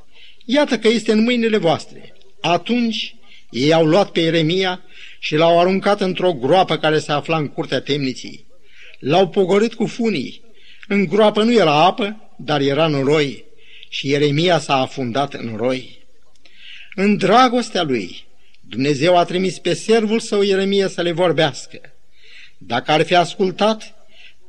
iată 0.46 0.80
că 0.80 0.88
este 0.88 1.12
în 1.12 1.24
mâinile 1.24 1.58
voastre. 1.58 2.14
Atunci 2.42 3.16
ei 3.50 3.74
au 3.74 3.86
luat 3.86 4.12
pe 4.12 4.20
Ieremia 4.20 4.82
și 5.20 5.36
l-au 5.36 5.60
aruncat 5.60 6.02
într-o 6.02 6.34
groapă 6.34 6.78
care 6.78 7.00
se 7.00 7.12
afla 7.12 7.38
în 7.38 7.48
curtea 7.48 7.82
temniții. 7.82 8.46
L-au 9.00 9.28
pogorât 9.28 9.74
cu 9.74 9.86
funii. 9.86 10.42
În 10.88 11.06
groapă 11.06 11.44
nu 11.44 11.54
era 11.54 11.84
apă, 11.86 12.34
dar 12.38 12.62
era 12.62 12.88
noroi 12.88 13.46
și 13.90 14.08
Ieremia 14.08 14.60
s-a 14.60 14.76
afundat 14.76 15.34
în 15.34 15.54
roi. 15.56 15.97
În 17.00 17.18
dragostea 17.18 17.84
lui, 17.84 18.26
Dumnezeu 18.60 19.18
a 19.18 19.24
trimis 19.24 19.58
pe 19.58 19.74
servul 19.74 20.20
său 20.20 20.42
Ieremia 20.42 20.88
să 20.88 21.02
le 21.02 21.12
vorbească. 21.12 21.80
Dacă 22.58 22.92
ar 22.92 23.04
fi 23.04 23.16
ascultat, 23.16 23.96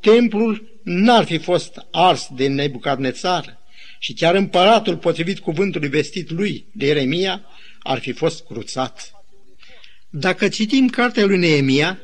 templul 0.01 0.81
n-ar 0.83 1.25
fi 1.25 1.39
fost 1.39 1.87
ars 1.91 2.29
de 2.37 2.47
Nebucadnețar 2.47 3.59
și 3.99 4.13
chiar 4.13 4.35
împăratul, 4.35 4.97
potrivit 4.97 5.39
cuvântului 5.39 5.89
vestit 5.89 6.31
lui 6.31 6.65
de 6.73 6.87
Ieremia, 6.87 7.45
ar 7.83 7.99
fi 7.99 8.13
fost 8.13 8.45
cruțat. 8.45 9.13
Dacă 10.11 10.49
citim 10.49 10.89
cartea 10.89 11.25
lui 11.25 11.39
Neemia, 11.39 11.99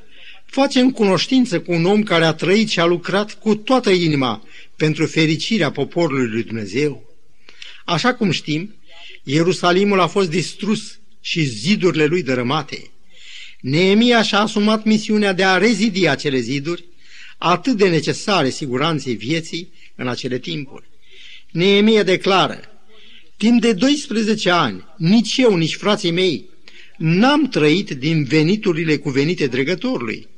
facem 0.46 0.90
cunoștință 0.90 1.60
cu 1.60 1.72
un 1.72 1.84
om 1.84 2.02
care 2.02 2.24
a 2.24 2.32
trăit 2.32 2.68
și 2.68 2.80
a 2.80 2.84
lucrat 2.84 3.32
cu 3.32 3.54
toată 3.54 3.90
inima 3.90 4.42
pentru 4.76 5.06
fericirea 5.06 5.70
poporului 5.70 6.28
lui 6.28 6.42
Dumnezeu. 6.42 7.14
Așa 7.84 8.14
cum 8.14 8.30
știm, 8.30 8.74
Ierusalimul 9.24 10.00
a 10.00 10.06
fost 10.06 10.30
distrus 10.30 10.98
și 11.20 11.42
zidurile 11.42 12.04
lui 12.04 12.22
dărâmate. 12.22 12.90
Neemia 13.60 14.22
și-a 14.22 14.40
asumat 14.40 14.84
misiunea 14.84 15.32
de 15.32 15.44
a 15.44 15.56
rezidi 15.56 16.06
acele 16.06 16.38
ziduri, 16.38 16.84
atât 17.38 17.76
de 17.76 17.88
necesare 17.88 18.50
siguranței 18.50 19.14
vieții 19.14 19.72
în 19.94 20.08
acele 20.08 20.38
timpuri. 20.38 20.84
Neemia 21.50 22.02
declară, 22.02 22.60
timp 23.36 23.60
de 23.60 23.72
12 23.72 24.50
ani, 24.50 24.84
nici 24.96 25.36
eu, 25.36 25.56
nici 25.56 25.74
frații 25.74 26.10
mei, 26.10 26.48
n-am 26.96 27.48
trăit 27.48 27.90
din 27.90 28.24
veniturile 28.24 28.96
cuvenite 28.96 29.46
dregătorului. 29.46 30.28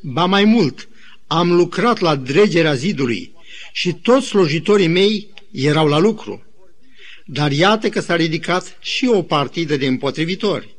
Ba 0.00 0.24
mai 0.24 0.44
mult, 0.44 0.88
am 1.26 1.52
lucrat 1.52 1.98
la 1.98 2.16
dregerea 2.16 2.74
zidului 2.74 3.32
și 3.72 3.92
toți 3.92 4.26
slujitorii 4.26 4.86
mei 4.86 5.28
erau 5.50 5.86
la 5.86 5.98
lucru. 5.98 6.45
Dar 7.28 7.52
iată 7.52 7.88
că 7.88 8.00
s-a 8.00 8.16
ridicat 8.16 8.78
și 8.80 9.06
o 9.06 9.22
partidă 9.22 9.76
de 9.76 9.86
împotrivitori. 9.86 10.74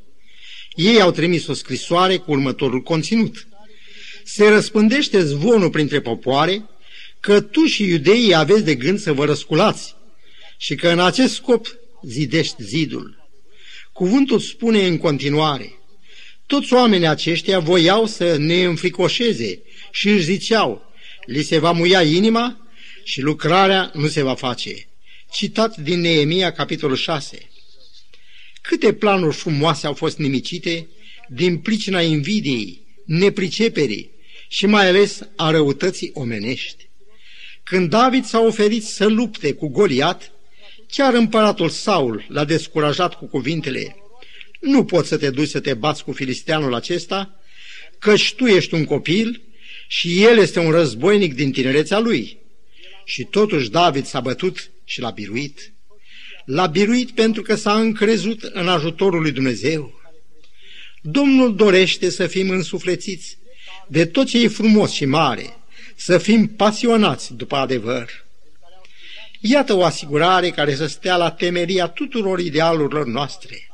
Ei 0.75 1.01
au 1.01 1.11
trimis 1.11 1.47
o 1.47 1.53
scrisoare 1.53 2.17
cu 2.17 2.31
următorul 2.31 2.81
conținut. 2.81 3.47
Se 4.23 4.47
răspândește 4.47 5.23
zvonul 5.23 5.69
printre 5.69 6.01
popoare 6.01 6.65
că 7.19 7.41
tu 7.41 7.65
și 7.65 7.83
iudeii 7.83 8.35
aveți 8.35 8.63
de 8.63 8.75
gând 8.75 8.99
să 8.99 9.13
vă 9.13 9.25
răsculați 9.25 9.95
și 10.57 10.75
că 10.75 10.89
în 10.89 10.99
acest 10.99 11.33
scop 11.33 11.67
zidești 12.03 12.63
zidul. 12.63 13.29
Cuvântul 13.93 14.39
spune 14.39 14.85
în 14.85 14.97
continuare, 14.97 15.71
toți 16.45 16.73
oamenii 16.73 17.07
aceștia 17.07 17.59
voiau 17.59 18.05
să 18.05 18.37
ne 18.37 18.63
înfricoșeze 18.63 19.61
și 19.91 20.09
își 20.09 20.23
ziceau, 20.23 20.93
li 21.25 21.41
se 21.41 21.57
va 21.57 21.71
muia 21.71 22.01
inima 22.01 22.67
și 23.03 23.21
lucrarea 23.21 23.91
nu 23.93 24.07
se 24.07 24.21
va 24.21 24.35
face 24.35 24.87
citat 25.31 25.77
din 25.77 25.99
Neemia, 25.99 26.51
capitolul 26.51 26.95
6. 26.95 27.49
Câte 28.61 28.93
planuri 28.93 29.35
frumoase 29.35 29.87
au 29.87 29.93
fost 29.93 30.17
nimicite 30.17 30.87
din 31.29 31.57
pricina 31.57 32.01
invidiei, 32.01 32.81
nepriceperii 33.05 34.11
și 34.47 34.65
mai 34.65 34.87
ales 34.87 35.21
a 35.35 35.49
răutății 35.49 36.11
omenești. 36.13 36.89
Când 37.63 37.89
David 37.89 38.25
s-a 38.25 38.39
oferit 38.39 38.83
să 38.83 39.05
lupte 39.05 39.53
cu 39.53 39.67
Goliat, 39.67 40.31
chiar 40.91 41.13
împăratul 41.13 41.69
Saul 41.69 42.25
l-a 42.29 42.45
descurajat 42.45 43.13
cu 43.13 43.25
cuvintele 43.25 43.95
Nu 44.59 44.85
poți 44.85 45.07
să 45.07 45.17
te 45.17 45.29
duci 45.29 45.49
să 45.49 45.59
te 45.59 45.73
bați 45.73 46.03
cu 46.03 46.11
filisteanul 46.11 46.73
acesta, 46.73 47.39
căci 47.99 48.33
tu 48.33 48.45
ești 48.45 48.73
un 48.73 48.85
copil 48.85 49.41
și 49.87 50.23
el 50.23 50.37
este 50.37 50.59
un 50.59 50.71
războinic 50.71 51.33
din 51.33 51.51
tinerețea 51.51 51.99
lui. 51.99 52.37
Și 53.05 53.23
totuși 53.23 53.69
David 53.69 54.05
s-a 54.05 54.19
bătut 54.19 54.69
și 54.89 55.01
l-a 55.01 55.09
biruit. 55.09 55.73
L-a 56.45 56.65
biruit 56.65 57.11
pentru 57.11 57.41
că 57.41 57.55
s-a 57.55 57.79
încrezut 57.79 58.43
în 58.43 58.67
ajutorul 58.67 59.21
lui 59.21 59.31
Dumnezeu. 59.31 60.01
Domnul 61.01 61.55
dorește 61.55 62.09
să 62.09 62.27
fim 62.27 62.49
însuflețiți 62.49 63.37
de 63.87 64.05
tot 64.05 64.27
ce 64.27 64.43
e 64.43 64.47
frumos 64.47 64.91
și 64.91 65.05
mare, 65.05 65.57
să 65.95 66.17
fim 66.17 66.47
pasionați 66.47 67.33
după 67.33 67.55
adevăr. 67.55 68.25
Iată 69.39 69.73
o 69.73 69.83
asigurare 69.83 70.49
care 70.49 70.75
să 70.75 70.85
stea 70.85 71.15
la 71.15 71.31
temeria 71.31 71.87
tuturor 71.87 72.39
idealurilor 72.39 73.05
noastre. 73.05 73.67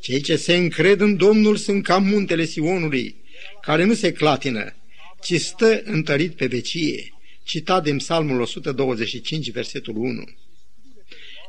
Cei 0.00 0.20
ce 0.20 0.36
se 0.36 0.54
încred 0.54 1.00
în 1.00 1.16
Domnul 1.16 1.56
sunt 1.56 1.82
ca 1.84 1.98
muntele 1.98 2.44
Sionului, 2.44 3.16
care 3.60 3.84
nu 3.84 3.94
se 3.94 4.12
clatină, 4.12 4.74
ci 5.22 5.40
stă 5.40 5.80
întărit 5.84 6.36
pe 6.36 6.46
vecie 6.46 7.12
citat 7.42 7.82
din 7.82 7.96
Psalmul 7.96 8.40
125, 8.40 9.50
versetul 9.50 9.96
1. 9.96 10.24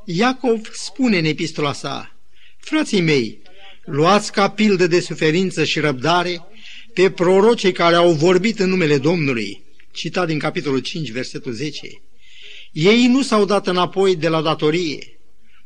Iacov 0.05 0.69
spune 0.73 1.17
în 1.17 1.25
epistola 1.25 1.73
sa, 1.73 2.15
Frații 2.57 3.01
mei, 3.01 3.41
luați 3.85 4.31
ca 4.31 4.49
pildă 4.49 4.87
de 4.87 4.99
suferință 4.99 5.63
și 5.63 5.79
răbdare 5.79 6.41
pe 6.93 7.11
prorocii 7.11 7.71
care 7.71 7.95
au 7.95 8.11
vorbit 8.11 8.59
în 8.59 8.69
numele 8.69 8.97
Domnului, 8.97 9.63
citat 9.91 10.27
din 10.27 10.39
capitolul 10.39 10.79
5, 10.79 11.11
versetul 11.11 11.51
10. 11.51 11.87
Ei 12.71 13.07
nu 13.07 13.21
s-au 13.21 13.45
dat 13.45 13.67
înapoi 13.67 14.15
de 14.15 14.27
la 14.27 14.41
datorie. 14.41 15.19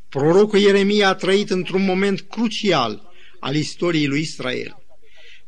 Prorocul 0.09 0.59
Ieremia 0.59 1.07
a 1.07 1.15
trăit 1.15 1.49
într-un 1.49 1.83
moment 1.83 2.21
crucial 2.21 3.11
al 3.39 3.55
istoriei 3.55 4.07
lui 4.07 4.21
Israel. 4.21 4.77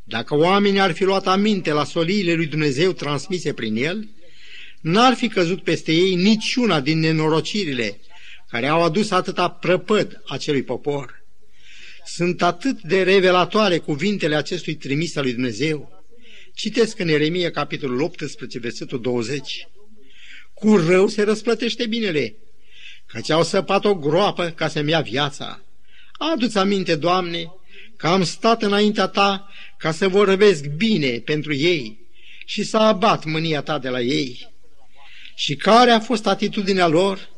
Dacă 0.04 0.36
oamenii 0.36 0.80
ar 0.80 0.92
fi 0.92 1.04
luat 1.04 1.26
aminte 1.26 1.72
la 1.72 1.84
soliile 1.84 2.34
lui 2.34 2.46
Dumnezeu 2.46 2.92
transmise 2.92 3.52
prin 3.52 3.76
el, 3.76 4.08
n-ar 4.80 5.14
fi 5.14 5.28
căzut 5.28 5.62
peste 5.62 5.92
ei 5.92 6.14
niciuna 6.14 6.80
din 6.80 6.98
nenorocirile 6.98 8.00
care 8.50 8.66
au 8.66 8.82
adus 8.82 9.10
atâta 9.10 9.48
prăpăd 9.48 10.22
acelui 10.26 10.62
popor. 10.62 11.24
Sunt 12.04 12.42
atât 12.42 12.82
de 12.82 13.02
revelatoare 13.02 13.78
cuvintele 13.78 14.34
acestui 14.34 14.74
trimis 14.74 15.16
al 15.16 15.22
lui 15.22 15.32
Dumnezeu. 15.32 16.04
Citesc 16.54 16.98
în 16.98 17.08
Eremia, 17.08 17.50
capitolul 17.50 18.00
18, 18.00 18.58
versetul 18.58 19.00
20. 19.00 19.68
Cu 20.54 20.76
rău 20.76 21.08
se 21.08 21.22
răsplătește 21.22 21.86
binele, 21.86 22.36
căci 23.06 23.30
au 23.30 23.42
săpat 23.42 23.84
o 23.84 23.94
groapă 23.94 24.48
ca 24.48 24.68
să-mi 24.68 24.90
ia 24.90 25.00
viața. 25.00 25.62
Adu-ți 26.12 26.58
aminte, 26.58 26.96
Doamne, 26.96 27.52
că 27.96 28.06
am 28.06 28.24
stat 28.24 28.62
înaintea 28.62 29.06
Ta 29.06 29.48
ca 29.78 29.92
să 29.92 30.08
vorbesc 30.08 30.64
bine 30.64 31.18
pentru 31.18 31.54
ei 31.54 31.98
și 32.44 32.62
să 32.62 32.76
abat 32.76 33.24
mânia 33.24 33.62
Ta 33.62 33.78
de 33.78 33.88
la 33.88 34.00
ei. 34.00 34.48
Și 35.40 35.56
care 35.56 35.90
a 35.90 36.00
fost 36.00 36.26
atitudinea 36.26 36.86
lor? 36.86 37.28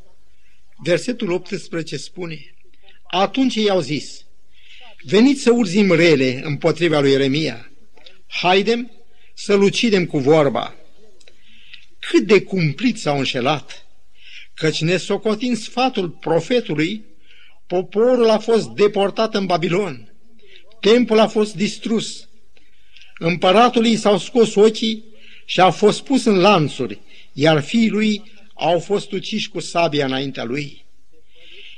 Versetul 0.84 1.30
18 1.30 1.96
spune, 1.96 2.54
atunci 3.10 3.54
ei 3.54 3.70
au 3.70 3.80
zis, 3.80 4.24
veniți 5.02 5.42
să 5.42 5.50
urzim 5.50 5.92
rele 5.92 6.40
împotriva 6.44 7.00
lui 7.00 7.10
Ieremia, 7.10 7.72
haidem 8.26 8.90
să-l 9.34 9.62
ucidem 9.62 10.06
cu 10.06 10.18
vorba. 10.18 10.74
Cât 11.98 12.26
de 12.26 12.42
cumplit 12.42 12.98
s-au 12.98 13.18
înșelat, 13.18 13.86
căci 14.54 14.80
nesocotind 14.80 15.56
sfatul 15.56 16.08
profetului, 16.08 17.04
poporul 17.66 18.30
a 18.30 18.38
fost 18.38 18.68
deportat 18.68 19.34
în 19.34 19.46
Babilon, 19.46 20.14
templul 20.80 21.18
a 21.18 21.28
fost 21.28 21.54
distrus, 21.54 22.28
împăratul 23.18 23.86
i 23.86 23.96
s-au 23.96 24.18
scos 24.18 24.54
ochii 24.54 25.04
și 25.44 25.60
a 25.60 25.70
fost 25.70 26.04
pus 26.04 26.24
în 26.24 26.40
lanțuri, 26.40 27.00
iar 27.32 27.62
fiii 27.62 27.88
lui 27.88 28.32
au 28.54 28.78
fost 28.78 29.12
uciși 29.12 29.48
cu 29.48 29.60
sabia 29.60 30.04
înaintea 30.04 30.44
lui. 30.44 30.84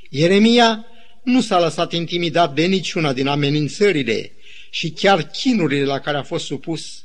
Ieremia 0.08 0.86
nu 1.22 1.40
s-a 1.40 1.60
lăsat 1.60 1.92
intimidat 1.92 2.54
de 2.54 2.64
niciuna 2.64 3.12
din 3.12 3.26
amenințările 3.26 4.32
și 4.70 4.90
chiar 4.90 5.22
chinurile 5.22 5.84
la 5.84 5.98
care 5.98 6.16
a 6.16 6.22
fost 6.22 6.44
supus. 6.44 7.04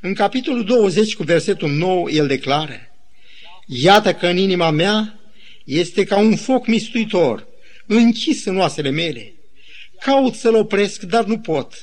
În 0.00 0.14
capitolul 0.14 0.64
20 0.64 1.14
cu 1.14 1.22
versetul 1.22 1.70
9 1.70 2.10
el 2.10 2.26
declară 2.26 2.90
Iată 3.66 4.14
că 4.14 4.26
în 4.26 4.36
inima 4.36 4.70
mea 4.70 5.20
este 5.64 6.04
ca 6.04 6.18
un 6.18 6.36
foc 6.36 6.66
mistuitor, 6.66 7.46
închis 7.86 8.44
în 8.44 8.58
oasele 8.58 8.90
mele. 8.90 9.34
Caut 10.00 10.34
să-l 10.34 10.54
opresc, 10.54 11.02
dar 11.02 11.24
nu 11.24 11.38
pot. 11.38 11.74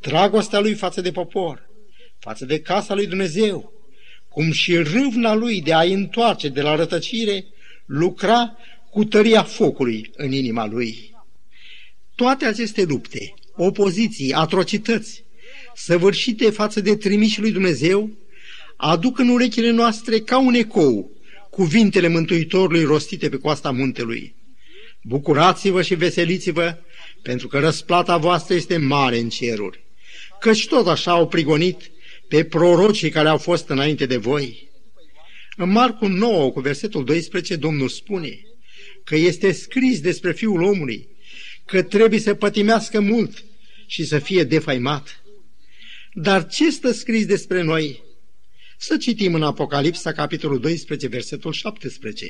dragostea 0.00 0.58
lui 0.58 0.74
față 0.74 1.00
de 1.00 1.10
popor, 1.10 1.68
față 2.18 2.44
de 2.44 2.60
casa 2.60 2.94
lui 2.94 3.06
Dumnezeu, 3.06 3.79
cum 4.30 4.52
și 4.52 4.76
râvna 4.76 5.34
lui 5.34 5.60
de 5.62 5.72
a 5.72 5.80
întoarce 5.80 6.48
de 6.48 6.60
la 6.60 6.74
rătăcire, 6.74 7.44
lucra 7.86 8.56
cu 8.90 9.04
tăria 9.04 9.42
focului 9.42 10.10
în 10.16 10.32
inima 10.32 10.66
lui. 10.66 11.14
Toate 12.14 12.44
aceste 12.44 12.82
lupte, 12.82 13.34
opoziții, 13.56 14.32
atrocități, 14.32 15.24
săvârșite 15.74 16.50
față 16.50 16.80
de 16.80 16.96
trimișii 16.96 17.42
lui 17.42 17.52
Dumnezeu, 17.52 18.10
aduc 18.76 19.18
în 19.18 19.28
urechile 19.28 19.70
noastre 19.70 20.18
ca 20.18 20.38
un 20.38 20.54
ecou 20.54 21.10
cuvintele 21.50 22.08
Mântuitorului 22.08 22.84
rostite 22.84 23.28
pe 23.28 23.36
coasta 23.36 23.70
muntelui. 23.70 24.34
Bucurați-vă 25.02 25.82
și 25.82 25.94
veseliți-vă, 25.94 26.76
pentru 27.22 27.48
că 27.48 27.58
răsplata 27.58 28.16
voastră 28.16 28.54
este 28.54 28.76
mare 28.76 29.18
în 29.18 29.28
ceruri, 29.28 29.84
căci 30.40 30.66
tot 30.66 30.86
așa 30.86 31.10
au 31.10 31.28
prigonit 31.28 31.90
pe 32.30 32.44
prorocii 32.44 33.10
care 33.10 33.28
au 33.28 33.38
fost 33.38 33.68
înainte 33.68 34.06
de 34.06 34.16
voi. 34.16 34.70
În 35.56 35.70
Marcu 35.70 36.06
9, 36.06 36.50
cu 36.50 36.60
versetul 36.60 37.04
12, 37.04 37.56
Domnul 37.56 37.88
spune 37.88 38.40
că 39.04 39.16
este 39.16 39.52
scris 39.52 40.00
despre 40.00 40.32
Fiul 40.32 40.62
omului, 40.62 41.08
că 41.64 41.82
trebuie 41.82 42.20
să 42.20 42.34
pătimească 42.34 43.00
mult 43.00 43.44
și 43.86 44.04
să 44.04 44.18
fie 44.18 44.44
defaimat. 44.44 45.22
Dar 46.12 46.46
ce 46.46 46.70
stă 46.70 46.92
scris 46.92 47.26
despre 47.26 47.62
noi? 47.62 48.02
Să 48.78 48.96
citim 48.96 49.34
în 49.34 49.42
Apocalipsa, 49.42 50.12
capitolul 50.12 50.60
12, 50.60 51.06
versetul 51.06 51.52
17. 51.52 52.26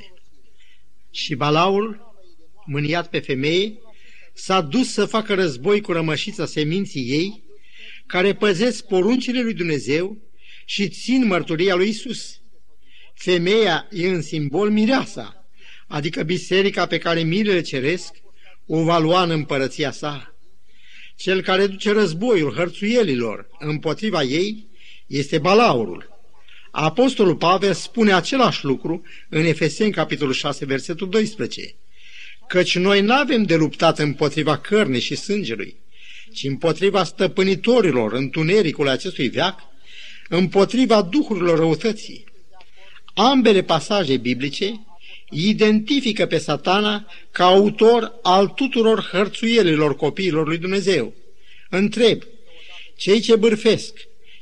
Și 1.10 1.34
Balaul, 1.34 2.14
mâniat 2.66 3.10
pe 3.10 3.18
femeie, 3.18 3.78
s-a 4.34 4.60
dus 4.60 4.92
să 4.92 5.04
facă 5.04 5.34
război 5.34 5.80
cu 5.80 5.92
rămășița 5.92 6.46
seminții 6.46 7.10
ei, 7.10 7.42
care 8.10 8.34
păzesc 8.34 8.86
poruncile 8.86 9.42
lui 9.42 9.54
Dumnezeu 9.54 10.18
și 10.64 10.88
țin 10.88 11.26
mărturia 11.26 11.74
lui 11.74 11.88
Isus. 11.88 12.40
Femeia 13.14 13.88
e 13.90 14.08
în 14.08 14.22
simbol 14.22 14.70
mireasa, 14.70 15.48
adică 15.88 16.22
biserica 16.22 16.86
pe 16.86 16.98
care 16.98 17.22
mirele 17.22 17.60
ceresc 17.60 18.14
o 18.66 18.82
va 18.82 18.98
lua 18.98 19.22
în 19.22 19.30
împărăția 19.30 19.90
sa. 19.90 20.34
Cel 21.16 21.42
care 21.42 21.66
duce 21.66 21.92
războiul 21.92 22.52
hărțuielilor 22.52 23.48
împotriva 23.58 24.22
ei 24.22 24.68
este 25.06 25.38
balaurul. 25.38 26.08
Apostolul 26.70 27.36
Pavel 27.36 27.72
spune 27.72 28.12
același 28.12 28.64
lucru 28.64 29.02
în 29.28 29.44
Efeseni, 29.44 29.92
capitolul 29.92 30.32
6, 30.32 30.64
versetul 30.64 31.08
12. 31.08 31.74
Căci 32.48 32.76
noi 32.76 33.00
nu 33.00 33.12
avem 33.12 33.42
de 33.42 33.56
luptat 33.56 33.98
împotriva 33.98 34.58
cărnii 34.58 35.00
și 35.00 35.14
sângelui, 35.14 35.76
ci 36.32 36.44
împotriva 36.44 37.04
stăpânitorilor 37.04 38.12
întunericul 38.12 38.88
acestui 38.88 39.28
veac, 39.28 39.60
împotriva 40.28 41.02
duhurilor 41.02 41.58
răutății. 41.58 42.24
Ambele 43.14 43.62
pasaje 43.62 44.16
biblice 44.16 44.84
identifică 45.30 46.26
pe 46.26 46.38
satana 46.38 47.06
ca 47.30 47.44
autor 47.44 48.12
al 48.22 48.48
tuturor 48.48 49.08
hărțuielilor 49.12 49.96
copiilor 49.96 50.46
lui 50.46 50.58
Dumnezeu. 50.58 51.14
Întreb, 51.70 52.22
cei 52.96 53.20
ce 53.20 53.36
bârfesc, 53.36 53.94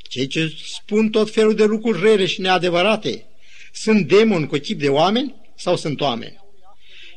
cei 0.09 0.27
ce 0.27 0.55
spun 0.67 1.11
tot 1.11 1.31
felul 1.31 1.55
de 1.55 1.65
lucruri 1.65 2.01
rele 2.01 2.27
și 2.27 2.41
neadevărate, 2.41 3.27
sunt 3.73 4.09
demoni 4.09 4.47
cu 4.47 4.57
chip 4.57 4.79
de 4.79 4.89
oameni 4.89 5.35
sau 5.57 5.77
sunt 5.77 6.01
oameni? 6.01 6.37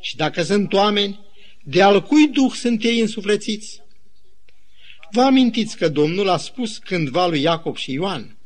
Și 0.02 0.16
dacă 0.16 0.44
sunt 0.44 0.74
oameni, 0.74 1.20
de 1.64 1.82
al 1.82 2.02
cui 2.02 2.28
duh 2.28 2.52
sunt 2.54 2.84
ei 2.84 3.00
însuflețiți? 3.00 3.81
Vă 5.12 5.22
amintiți 5.22 5.78
că 5.78 5.90
Domnul 5.90 6.30
a 6.30 6.38
spus 6.38 6.78
cândva 6.78 7.28
lui 7.28 7.42
Iacob 7.42 7.76
și 7.76 7.92
Ioan, 7.92 8.38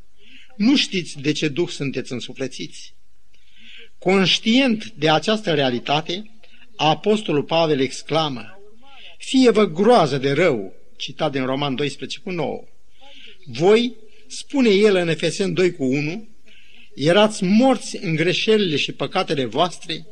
nu 0.56 0.76
știți 0.76 1.20
de 1.20 1.32
ce 1.32 1.48
duh 1.48 1.70
sunteți 1.70 2.12
însuflețiți? 2.12 2.94
Conștient 4.00 4.86
de 4.86 5.10
această 5.10 5.54
realitate, 5.54 6.32
Apostolul 6.75 7.44
Pavel 7.44 7.80
exclamă, 7.80 8.60
Fie 9.18 9.50
vă 9.50 9.66
groază 9.72 10.18
de 10.18 10.32
rău, 10.32 10.74
citat 10.98 11.32
din 11.32 11.46
Roman 11.46 11.75
12 11.75 12.20
cu 12.20 12.32
9. 12.32 12.64
Voi, 13.46 13.96
spune 14.28 14.70
el 14.70 14.96
în 14.96 15.08
Efesen 15.08 15.54
2 15.54 15.72
cu 15.72 15.84
1, 15.84 16.28
erați 16.96 17.44
morți 17.44 17.98
în 18.01 18.16
greșelile 18.16 18.75
și 18.75 18.92
păcatele 18.92 19.46
voastre, 19.46 20.06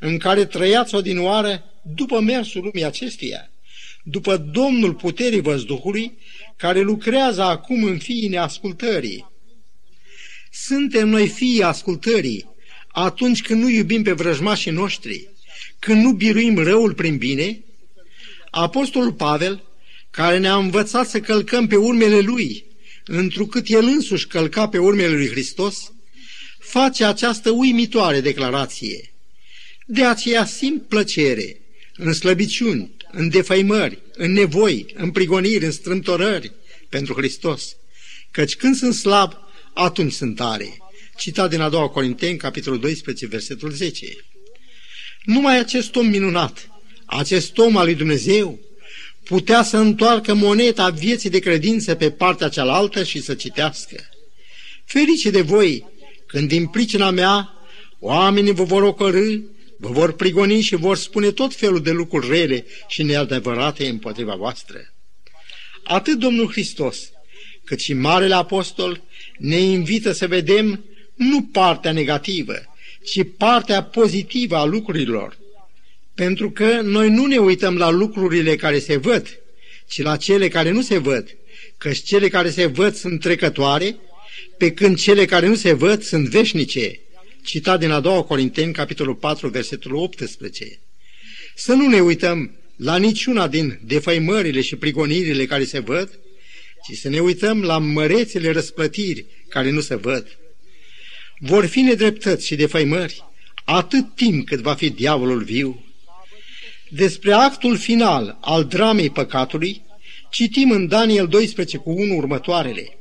în 0.00 0.18
care 0.18 0.44
trăiați 0.44 0.94
odinoară 0.94 1.64
după 1.94 2.20
mersul 2.20 2.62
lumii 2.62 2.84
acesteia, 2.84 3.51
după 4.02 4.36
Domnul 4.36 4.94
puterii 4.94 5.40
văzduhului, 5.40 6.18
care 6.56 6.80
lucrează 6.80 7.42
acum 7.42 7.84
în 7.84 7.98
fiii 7.98 8.28
neascultării. 8.28 9.30
Suntem 10.52 11.08
noi 11.08 11.28
fiii 11.28 11.62
ascultării, 11.62 12.48
atunci 12.88 13.42
când 13.42 13.62
nu 13.62 13.68
iubim 13.68 14.02
pe 14.02 14.12
vrăjmașii 14.12 14.70
noștri, 14.70 15.28
când 15.78 16.02
nu 16.02 16.12
biruim 16.12 16.58
răul 16.58 16.94
prin 16.94 17.16
bine, 17.16 17.64
Apostolul 18.50 19.12
Pavel, 19.12 19.62
care 20.10 20.38
ne-a 20.38 20.56
învățat 20.56 21.08
să 21.08 21.20
călcăm 21.20 21.66
pe 21.66 21.76
urmele 21.76 22.20
lui, 22.20 22.64
întrucât 23.04 23.68
el 23.68 23.84
însuși 23.84 24.26
călca 24.26 24.68
pe 24.68 24.78
urmele 24.78 25.14
lui 25.14 25.28
Hristos, 25.28 25.92
face 26.58 27.04
această 27.04 27.50
uimitoare 27.50 28.20
declarație. 28.20 29.12
De 29.86 30.04
aceea 30.04 30.44
simt 30.44 30.82
plăcere 30.88 31.60
în 31.96 32.12
slăbiciuni, 32.12 32.90
în 33.12 33.28
defăimări, 33.28 33.98
în 34.12 34.32
nevoi, 34.32 34.86
în 34.94 35.10
prigoniri, 35.10 35.64
în 35.64 35.70
strâmtorări 35.70 36.52
pentru 36.88 37.14
Hristos, 37.14 37.76
căci 38.30 38.56
când 38.56 38.76
sunt 38.76 38.94
slab, 38.94 39.32
atunci 39.74 40.12
sunt 40.12 40.36
tare 40.36 40.76
citat 41.16 41.50
din 41.50 41.60
a 41.60 41.68
doua 41.68 41.88
Corinteni, 41.88 42.36
capitolul 42.36 42.78
12, 42.78 43.26
versetul 43.26 43.70
10. 43.70 44.06
Numai 45.24 45.58
acest 45.58 45.96
om 45.96 46.06
minunat, 46.06 46.68
acest 47.04 47.58
om 47.58 47.76
al 47.76 47.84
lui 47.84 47.94
Dumnezeu, 47.94 48.58
putea 49.24 49.62
să 49.62 49.76
întoarcă 49.76 50.34
moneta 50.34 50.88
vieții 50.90 51.30
de 51.30 51.38
credință 51.38 51.94
pe 51.94 52.10
partea 52.10 52.48
cealaltă 52.48 53.02
și 53.02 53.22
să 53.22 53.34
citească. 53.34 54.08
Ferice 54.84 55.30
de 55.30 55.40
voi, 55.40 55.84
când 56.26 56.48
din 56.48 56.66
pricina 56.66 57.10
mea 57.10 57.52
oamenii 57.98 58.52
vă 58.52 58.64
vor 58.64 58.82
ocărâ, 58.82 59.38
vă 59.82 59.88
vor 59.88 60.12
prigoni 60.12 60.60
și 60.60 60.76
vor 60.76 60.96
spune 60.96 61.30
tot 61.30 61.54
felul 61.54 61.82
de 61.82 61.90
lucruri 61.90 62.28
rele 62.28 62.64
și 62.88 63.02
neadevărate 63.02 63.88
împotriva 63.88 64.34
voastră. 64.34 64.78
Atât 65.84 66.18
Domnul 66.18 66.50
Hristos, 66.50 67.10
cât 67.64 67.80
și 67.80 67.92
Marele 67.92 68.34
Apostol 68.34 69.02
ne 69.38 69.56
invită 69.56 70.12
să 70.12 70.26
vedem 70.26 70.84
nu 71.14 71.42
partea 71.42 71.92
negativă, 71.92 72.54
ci 73.04 73.20
partea 73.36 73.82
pozitivă 73.82 74.56
a 74.56 74.64
lucrurilor. 74.64 75.38
Pentru 76.14 76.50
că 76.50 76.80
noi 76.82 77.10
nu 77.10 77.26
ne 77.26 77.36
uităm 77.36 77.76
la 77.76 77.90
lucrurile 77.90 78.56
care 78.56 78.78
se 78.78 78.96
văd, 78.96 79.40
ci 79.88 80.02
la 80.02 80.16
cele 80.16 80.48
care 80.48 80.70
nu 80.70 80.82
se 80.82 80.98
văd, 80.98 81.36
căci 81.78 82.02
cele 82.02 82.28
care 82.28 82.50
se 82.50 82.66
văd 82.66 82.94
sunt 82.94 83.20
trecătoare, 83.20 83.96
pe 84.58 84.72
când 84.72 84.98
cele 84.98 85.24
care 85.24 85.46
nu 85.46 85.54
se 85.54 85.72
văd 85.72 86.02
sunt 86.02 86.28
veșnice. 86.28 87.00
Citat 87.44 87.78
din 87.78 87.90
a 87.90 88.00
doua 88.00 88.22
Corinteni, 88.22 88.72
capitolul 88.72 89.14
4, 89.14 89.48
versetul 89.48 89.94
18. 89.94 90.78
Să 91.54 91.72
nu 91.72 91.88
ne 91.88 92.00
uităm 92.00 92.50
la 92.76 92.96
niciuna 92.96 93.48
din 93.48 93.80
defăimările 93.84 94.60
și 94.60 94.76
prigonirile 94.76 95.46
care 95.46 95.64
se 95.64 95.78
văd, 95.78 96.18
ci 96.88 96.96
să 96.96 97.08
ne 97.08 97.20
uităm 97.20 97.62
la 97.62 97.78
mărețele 97.78 98.52
răsplătiri 98.52 99.26
care 99.48 99.70
nu 99.70 99.80
se 99.80 99.94
văd 99.94 100.36
vor 101.44 101.66
fi 101.66 101.80
nedreptăți 101.80 102.46
și 102.46 102.54
defăimări 102.54 103.24
atât 103.64 104.14
timp 104.14 104.46
cât 104.46 104.60
va 104.60 104.74
fi 104.74 104.90
diavolul 104.90 105.42
viu. 105.42 105.84
Despre 106.88 107.32
actul 107.32 107.76
final 107.76 108.38
al 108.40 108.64
dramei 108.64 109.10
păcatului, 109.10 109.82
citim 110.30 110.70
în 110.70 110.88
Daniel 110.88 111.28
12 111.28 111.76
cu 111.76 111.90
1 111.90 112.16
următoarele. 112.16 112.98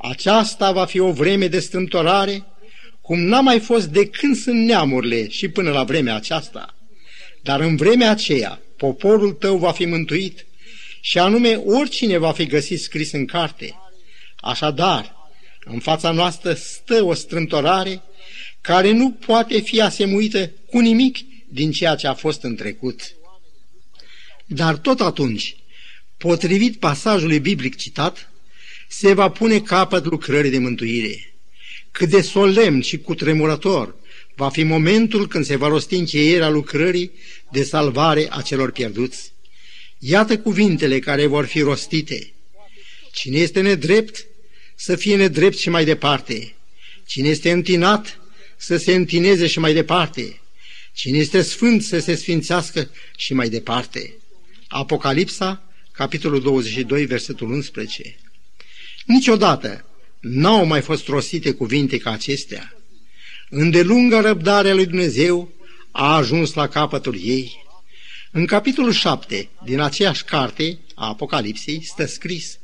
Aceasta 0.00 0.72
va 0.72 0.84
fi 0.84 0.98
o 0.98 1.12
vreme 1.12 1.46
de 1.48 1.58
strâmtorare, 1.58 2.44
cum 3.06 3.20
n-a 3.20 3.40
mai 3.40 3.60
fost 3.60 3.86
de 3.86 4.06
când 4.06 4.36
sunt 4.36 4.64
neamurile 4.64 5.28
și 5.28 5.48
până 5.48 5.70
la 5.70 5.84
vremea 5.84 6.14
aceasta. 6.14 6.76
Dar 7.42 7.60
în 7.60 7.76
vremea 7.76 8.10
aceea, 8.10 8.60
poporul 8.76 9.32
tău 9.32 9.56
va 9.56 9.72
fi 9.72 9.84
mântuit 9.84 10.46
și 11.00 11.18
anume 11.18 11.54
oricine 11.54 12.16
va 12.16 12.32
fi 12.32 12.46
găsit 12.46 12.80
scris 12.80 13.12
în 13.12 13.26
carte. 13.26 13.74
Așadar, 14.36 15.14
în 15.64 15.78
fața 15.78 16.10
noastră 16.10 16.52
stă 16.52 17.04
o 17.04 17.14
strâmtorare 17.14 18.02
care 18.60 18.90
nu 18.90 19.10
poate 19.10 19.60
fi 19.60 19.80
asemuită 19.80 20.50
cu 20.70 20.78
nimic 20.78 21.18
din 21.48 21.70
ceea 21.70 21.94
ce 21.94 22.06
a 22.06 22.14
fost 22.14 22.42
în 22.42 22.56
trecut. 22.56 23.00
Dar 24.46 24.76
tot 24.76 25.00
atunci, 25.00 25.56
potrivit 26.16 26.76
pasajului 26.78 27.40
biblic 27.40 27.76
citat, 27.76 28.32
se 28.88 29.12
va 29.12 29.30
pune 29.30 29.60
capăt 29.60 30.04
lucrării 30.04 30.50
de 30.50 30.58
mântuire. 30.58 31.35
Cât 31.96 32.08
de 32.08 32.20
solemn 32.20 32.80
și 32.80 32.98
cutremurător 32.98 33.94
va 34.34 34.48
fi 34.48 34.62
momentul 34.62 35.28
când 35.28 35.44
se 35.44 35.56
va 35.56 35.68
rosti 35.68 35.94
încheierea 35.94 36.48
lucrării 36.48 37.10
de 37.52 37.62
salvare 37.62 38.26
a 38.30 38.40
celor 38.40 38.70
pierduți. 38.70 39.32
Iată 39.98 40.38
cuvintele 40.38 40.98
care 40.98 41.26
vor 41.26 41.44
fi 41.44 41.60
rostite– 41.60 42.30
Cine 43.16 43.38
este 43.38 43.60
nedrept, 43.60 44.26
să 44.74 44.96
fie 44.96 45.16
nedrept 45.16 45.56
și 45.56 45.68
mai 45.68 45.84
departe. 45.84 46.54
Cine 47.06 47.28
este 47.28 47.50
întinat, 47.50 48.20
să 48.56 48.76
se 48.76 48.94
întineze 48.94 49.46
și 49.46 49.58
mai 49.58 49.74
departe. 49.74 50.40
Cine 50.92 51.18
este 51.18 51.42
sfânt, 51.42 51.82
să 51.82 51.98
se 51.98 52.14
sfințească 52.14 52.90
și 53.16 53.34
mai 53.34 53.48
departe. 53.48 54.14
Apocalipsa, 54.68 55.72
capitolul 55.92 56.40
22, 56.40 57.04
versetul 57.04 57.50
11. 57.50 58.16
Niciodată 59.06 59.84
n-au 60.28 60.64
mai 60.64 60.80
fost 60.80 61.08
rostite 61.08 61.50
cuvinte 61.52 61.98
ca 61.98 62.10
acestea. 62.10 62.74
Îndelunga 63.50 64.20
răbdarea 64.20 64.74
lui 64.74 64.86
Dumnezeu 64.86 65.52
a 65.90 66.16
ajuns 66.16 66.54
la 66.54 66.68
capătul 66.68 67.18
ei. 67.24 67.64
În 68.30 68.46
capitolul 68.46 68.92
7 68.92 69.48
din 69.64 69.80
aceeași 69.80 70.24
carte 70.24 70.78
a 70.94 71.08
Apocalipsei 71.08 71.84
stă 71.84 72.06
scris 72.06 72.58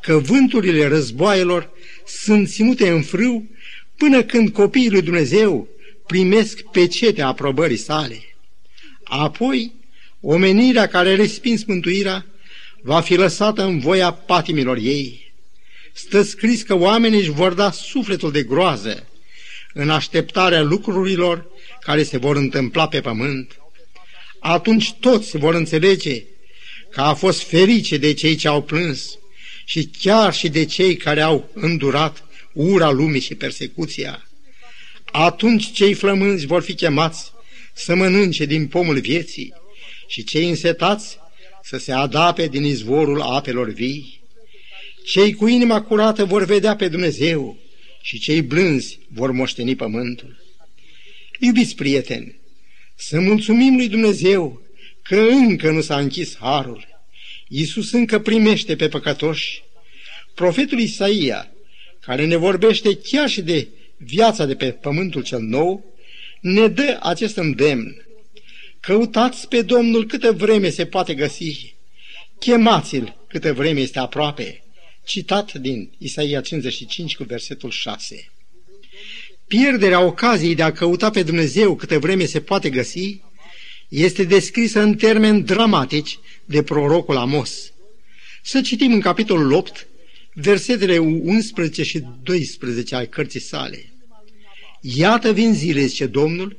că 0.00 0.18
vânturile 0.18 0.86
războaielor 0.86 1.70
sunt 2.06 2.48
ținute 2.48 2.88
în 2.88 3.02
frâu 3.02 3.50
până 3.96 4.22
când 4.22 4.48
copiii 4.48 4.90
lui 4.90 5.02
Dumnezeu 5.02 5.68
primesc 6.06 6.60
pecetea 6.60 7.26
aprobării 7.26 7.76
sale. 7.76 8.20
Apoi, 9.04 9.72
omenirea 10.20 10.86
care 10.86 11.14
respins 11.14 11.64
mântuirea 11.64 12.26
va 12.82 13.00
fi 13.00 13.14
lăsată 13.14 13.62
în 13.62 13.78
voia 13.78 14.12
patimilor 14.12 14.76
ei. 14.76 15.25
Stă 15.96 16.22
scris 16.22 16.62
că 16.62 16.74
oamenii 16.74 17.18
își 17.18 17.30
vor 17.30 17.52
da 17.52 17.70
sufletul 17.70 18.32
de 18.32 18.42
groază 18.42 19.06
în 19.72 19.90
așteptarea 19.90 20.62
lucrurilor 20.62 21.46
care 21.80 22.02
se 22.02 22.18
vor 22.18 22.36
întâmpla 22.36 22.88
pe 22.88 23.00
pământ. 23.00 23.56
Atunci 24.40 24.92
toți 24.92 25.36
vor 25.36 25.54
înțelege 25.54 26.24
că 26.90 27.00
a 27.00 27.14
fost 27.14 27.42
ferice 27.42 27.96
de 27.96 28.12
cei 28.12 28.34
ce 28.34 28.48
au 28.48 28.62
plâns 28.62 29.18
și 29.64 29.90
chiar 30.00 30.34
și 30.34 30.48
de 30.48 30.64
cei 30.64 30.96
care 30.96 31.20
au 31.20 31.50
îndurat 31.54 32.24
ura 32.52 32.90
lumii 32.90 33.20
și 33.20 33.34
persecuția. 33.34 34.28
Atunci 35.04 35.72
cei 35.72 35.94
flămânzi 35.94 36.46
vor 36.46 36.62
fi 36.62 36.74
chemați 36.74 37.32
să 37.74 37.94
mănânce 37.94 38.44
din 38.44 38.66
pomul 38.66 39.00
vieții 39.00 39.52
și 40.06 40.24
cei 40.24 40.48
însetați 40.48 41.18
să 41.62 41.78
se 41.78 41.92
adape 41.92 42.46
din 42.46 42.64
izvorul 42.64 43.20
apelor 43.20 43.68
vii. 43.68 44.24
Cei 45.06 45.34
cu 45.34 45.46
inima 45.46 45.82
curată 45.82 46.24
vor 46.24 46.44
vedea 46.44 46.76
pe 46.76 46.88
Dumnezeu 46.88 47.56
și 48.02 48.18
cei 48.18 48.42
blânzi 48.42 48.98
vor 49.08 49.30
moșteni 49.30 49.76
pământul. 49.76 50.36
Iubiți 51.40 51.74
prieteni, 51.74 52.38
să 52.94 53.20
mulțumim 53.20 53.76
lui 53.76 53.88
Dumnezeu 53.88 54.62
că 55.02 55.20
încă 55.20 55.70
nu 55.70 55.80
s-a 55.80 55.98
închis 55.98 56.36
harul. 56.36 56.86
Iisus 57.48 57.92
încă 57.92 58.18
primește 58.18 58.76
pe 58.76 58.88
păcătoși. 58.88 59.62
Profetul 60.34 60.78
Isaia, 60.78 61.50
care 62.00 62.26
ne 62.26 62.36
vorbește 62.36 62.96
chiar 62.96 63.28
și 63.28 63.42
de 63.42 63.68
viața 63.96 64.44
de 64.44 64.54
pe 64.54 64.70
pământul 64.70 65.22
cel 65.22 65.40
nou, 65.40 65.94
ne 66.40 66.68
dă 66.68 66.98
acest 67.02 67.36
îndemn. 67.36 68.06
Căutați 68.80 69.48
pe 69.48 69.62
Domnul 69.62 70.06
câtă 70.06 70.32
vreme 70.32 70.70
se 70.70 70.86
poate 70.86 71.14
găsi, 71.14 71.74
chemați-l 72.38 73.16
câtă 73.28 73.52
vreme 73.52 73.80
este 73.80 73.98
aproape. 73.98 74.60
Citat 75.06 75.52
din 75.52 75.90
Isaia 75.98 76.40
55 76.40 77.16
cu 77.16 77.24
versetul 77.24 77.70
6. 77.70 78.30
Pierderea 79.46 80.00
ocaziei 80.00 80.54
de 80.54 80.62
a 80.62 80.72
căuta 80.72 81.10
pe 81.10 81.22
Dumnezeu 81.22 81.76
câtă 81.76 81.98
vreme 81.98 82.24
se 82.24 82.40
poate 82.40 82.70
găsi 82.70 83.20
este 83.88 84.24
descrisă 84.24 84.80
în 84.80 84.96
termeni 84.96 85.42
dramatici 85.42 86.18
de 86.44 86.62
prorocul 86.62 87.16
Amos. 87.16 87.72
Să 88.42 88.60
citim 88.60 88.92
în 88.92 89.00
capitolul 89.00 89.52
8 89.52 89.86
versetele 90.34 90.98
11 90.98 91.82
și 91.82 92.04
12 92.22 92.94
al 92.94 93.04
cărții 93.04 93.40
sale. 93.40 93.92
Iată 94.80 95.32
vin 95.32 95.54
zile, 95.54 95.84
zice 95.84 96.06
Domnul, 96.06 96.56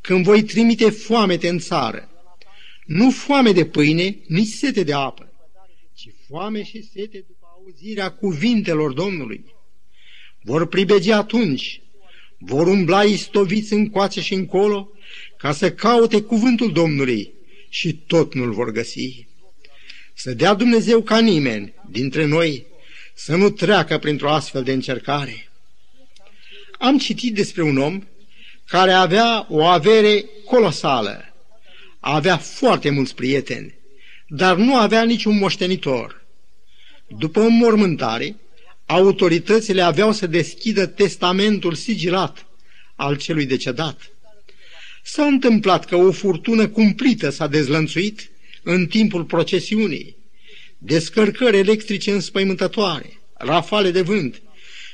când 0.00 0.24
voi 0.24 0.42
trimite 0.42 0.90
foamete 0.90 1.48
în 1.48 1.58
țară. 1.58 2.08
Nu 2.86 3.10
foame 3.10 3.52
de 3.52 3.64
pâine, 3.64 4.16
nici 4.26 4.48
sete 4.48 4.82
de 4.82 4.92
apă, 4.92 5.32
ci 5.94 6.08
foame 6.28 6.62
și 6.62 6.88
sete 6.92 7.24
după 7.26 7.43
auzirea 7.64 8.10
cuvintelor 8.10 8.92
Domnului. 8.92 9.44
Vor 10.42 10.66
pribegi 10.66 11.10
atunci, 11.10 11.80
vor 12.38 12.66
umbla 12.66 13.02
istoviți 13.04 13.72
încoace 13.72 14.20
și 14.20 14.34
încolo, 14.34 14.88
ca 15.36 15.52
să 15.52 15.72
caute 15.72 16.22
cuvântul 16.22 16.72
Domnului 16.72 17.32
și 17.68 17.92
tot 17.92 18.34
nu-l 18.34 18.52
vor 18.52 18.70
găsi. 18.70 19.26
Să 20.14 20.34
dea 20.34 20.54
Dumnezeu 20.54 21.02
ca 21.02 21.20
nimeni 21.20 21.74
dintre 21.90 22.24
noi 22.24 22.66
să 23.14 23.36
nu 23.36 23.50
treacă 23.50 23.98
printr-o 23.98 24.30
astfel 24.30 24.62
de 24.62 24.72
încercare. 24.72 25.50
Am 26.78 26.98
citit 26.98 27.34
despre 27.34 27.62
un 27.62 27.76
om 27.76 28.02
care 28.66 28.92
avea 28.92 29.46
o 29.48 29.64
avere 29.64 30.24
colosală, 30.44 31.34
avea 32.00 32.36
foarte 32.36 32.90
mulți 32.90 33.14
prieteni, 33.14 33.74
dar 34.28 34.56
nu 34.56 34.76
avea 34.76 35.04
niciun 35.04 35.38
moștenitor. 35.38 36.23
După 37.18 37.40
înmormântare, 37.40 38.36
autoritățile 38.86 39.82
aveau 39.82 40.12
să 40.12 40.26
deschidă 40.26 40.86
testamentul 40.86 41.74
sigilat 41.74 42.46
al 42.96 43.16
celui 43.16 43.46
decedat. 43.46 44.10
S-a 45.02 45.24
întâmplat 45.24 45.84
că 45.84 45.96
o 45.96 46.12
furtună 46.12 46.68
cumplită 46.68 47.30
s-a 47.30 47.46
dezlănțuit 47.46 48.30
în 48.62 48.86
timpul 48.86 49.24
procesiunii 49.24 50.16
descărcări 50.78 51.58
electrice 51.58 52.10
înspăimântătoare, 52.10 53.20
rafale 53.34 53.90
de 53.90 54.00
vânt 54.00 54.42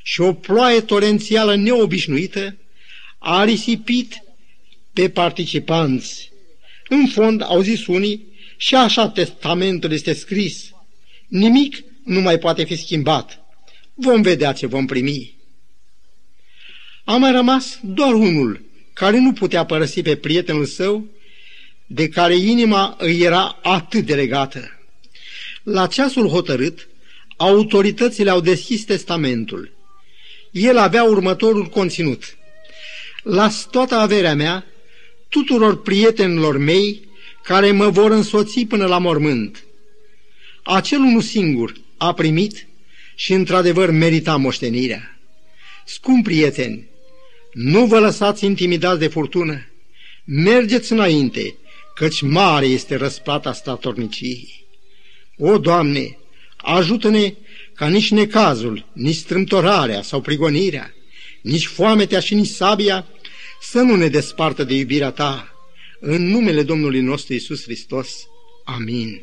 și 0.02 0.20
o 0.20 0.33
ploaie 0.33 0.80
torențială 0.80 1.56
neobișnuită 1.56 2.56
a 3.18 3.44
risipit 3.44 4.22
pe 4.92 5.09
participanți. 5.09 6.33
În 6.88 7.06
fond, 7.06 7.42
au 7.42 7.61
zis 7.61 7.87
unii, 7.87 8.28
și 8.56 8.74
așa 8.74 9.09
testamentul 9.09 9.92
este 9.92 10.12
scris. 10.12 10.70
Nimic 11.28 11.85
nu 12.04 12.20
mai 12.20 12.38
poate 12.38 12.64
fi 12.64 12.76
schimbat. 12.76 13.40
Vom 13.94 14.22
vedea 14.22 14.52
ce 14.52 14.66
vom 14.66 14.86
primi. 14.86 15.38
A 17.04 17.16
mai 17.16 17.32
rămas 17.32 17.78
doar 17.82 18.14
unul 18.14 18.64
care 18.92 19.18
nu 19.18 19.32
putea 19.32 19.64
părăsi 19.64 20.02
pe 20.02 20.16
prietenul 20.16 20.64
său, 20.64 21.06
de 21.86 22.08
care 22.08 22.36
inima 22.36 22.96
îi 22.98 23.20
era 23.20 23.58
atât 23.62 24.06
de 24.06 24.14
legată. 24.14 24.78
La 25.62 25.86
ceasul 25.86 26.28
hotărât, 26.28 26.88
autoritățile 27.36 28.30
au 28.30 28.40
deschis 28.40 28.84
testamentul. 28.84 29.72
El 30.50 30.78
avea 30.78 31.02
următorul 31.02 31.66
conținut. 31.66 32.36
Las 33.22 33.68
toată 33.70 33.94
averea 33.94 34.34
mea 34.34 34.64
tuturor 35.28 35.82
prietenilor 35.82 36.58
mei 36.58 37.08
care 37.42 37.70
mă 37.70 37.88
vor 37.88 38.10
însoți 38.10 38.60
până 38.60 38.86
la 38.86 38.98
mormânt. 38.98 39.64
Acel 40.62 40.98
unul 40.98 41.22
singur 41.22 41.72
a 42.00 42.12
primit 42.12 42.66
și 43.14 43.32
într-adevăr 43.32 43.90
merita 43.90 44.36
moștenirea. 44.36 45.18
Scump 45.86 46.24
prieteni, 46.24 46.88
nu 47.52 47.86
vă 47.86 47.98
lăsați 47.98 48.44
intimidați 48.44 48.98
de 48.98 49.06
furtună, 49.06 49.66
mergeți 50.24 50.92
înainte, 50.92 51.54
căci 51.94 52.20
mare 52.20 52.66
este 52.66 52.96
răsplata 52.96 53.52
statorniciei. 53.52 54.64
O, 55.38 55.58
Doamne, 55.58 56.18
ajută-ne 56.56 57.34
ca 57.74 57.88
nici 57.88 58.10
necazul, 58.10 58.86
nici 58.92 59.16
strâmtorarea 59.16 60.02
sau 60.02 60.20
prigonirea, 60.20 60.94
nici 61.42 61.66
foametea 61.66 62.20
și 62.20 62.34
nici 62.34 62.48
sabia 62.48 63.06
să 63.60 63.80
nu 63.80 63.96
ne 63.96 64.08
despartă 64.08 64.64
de 64.64 64.74
iubirea 64.74 65.10
Ta. 65.10 65.54
În 66.00 66.26
numele 66.26 66.62
Domnului 66.62 67.00
nostru 67.00 67.34
Isus 67.34 67.62
Hristos. 67.62 68.26
Amin. 68.64 69.20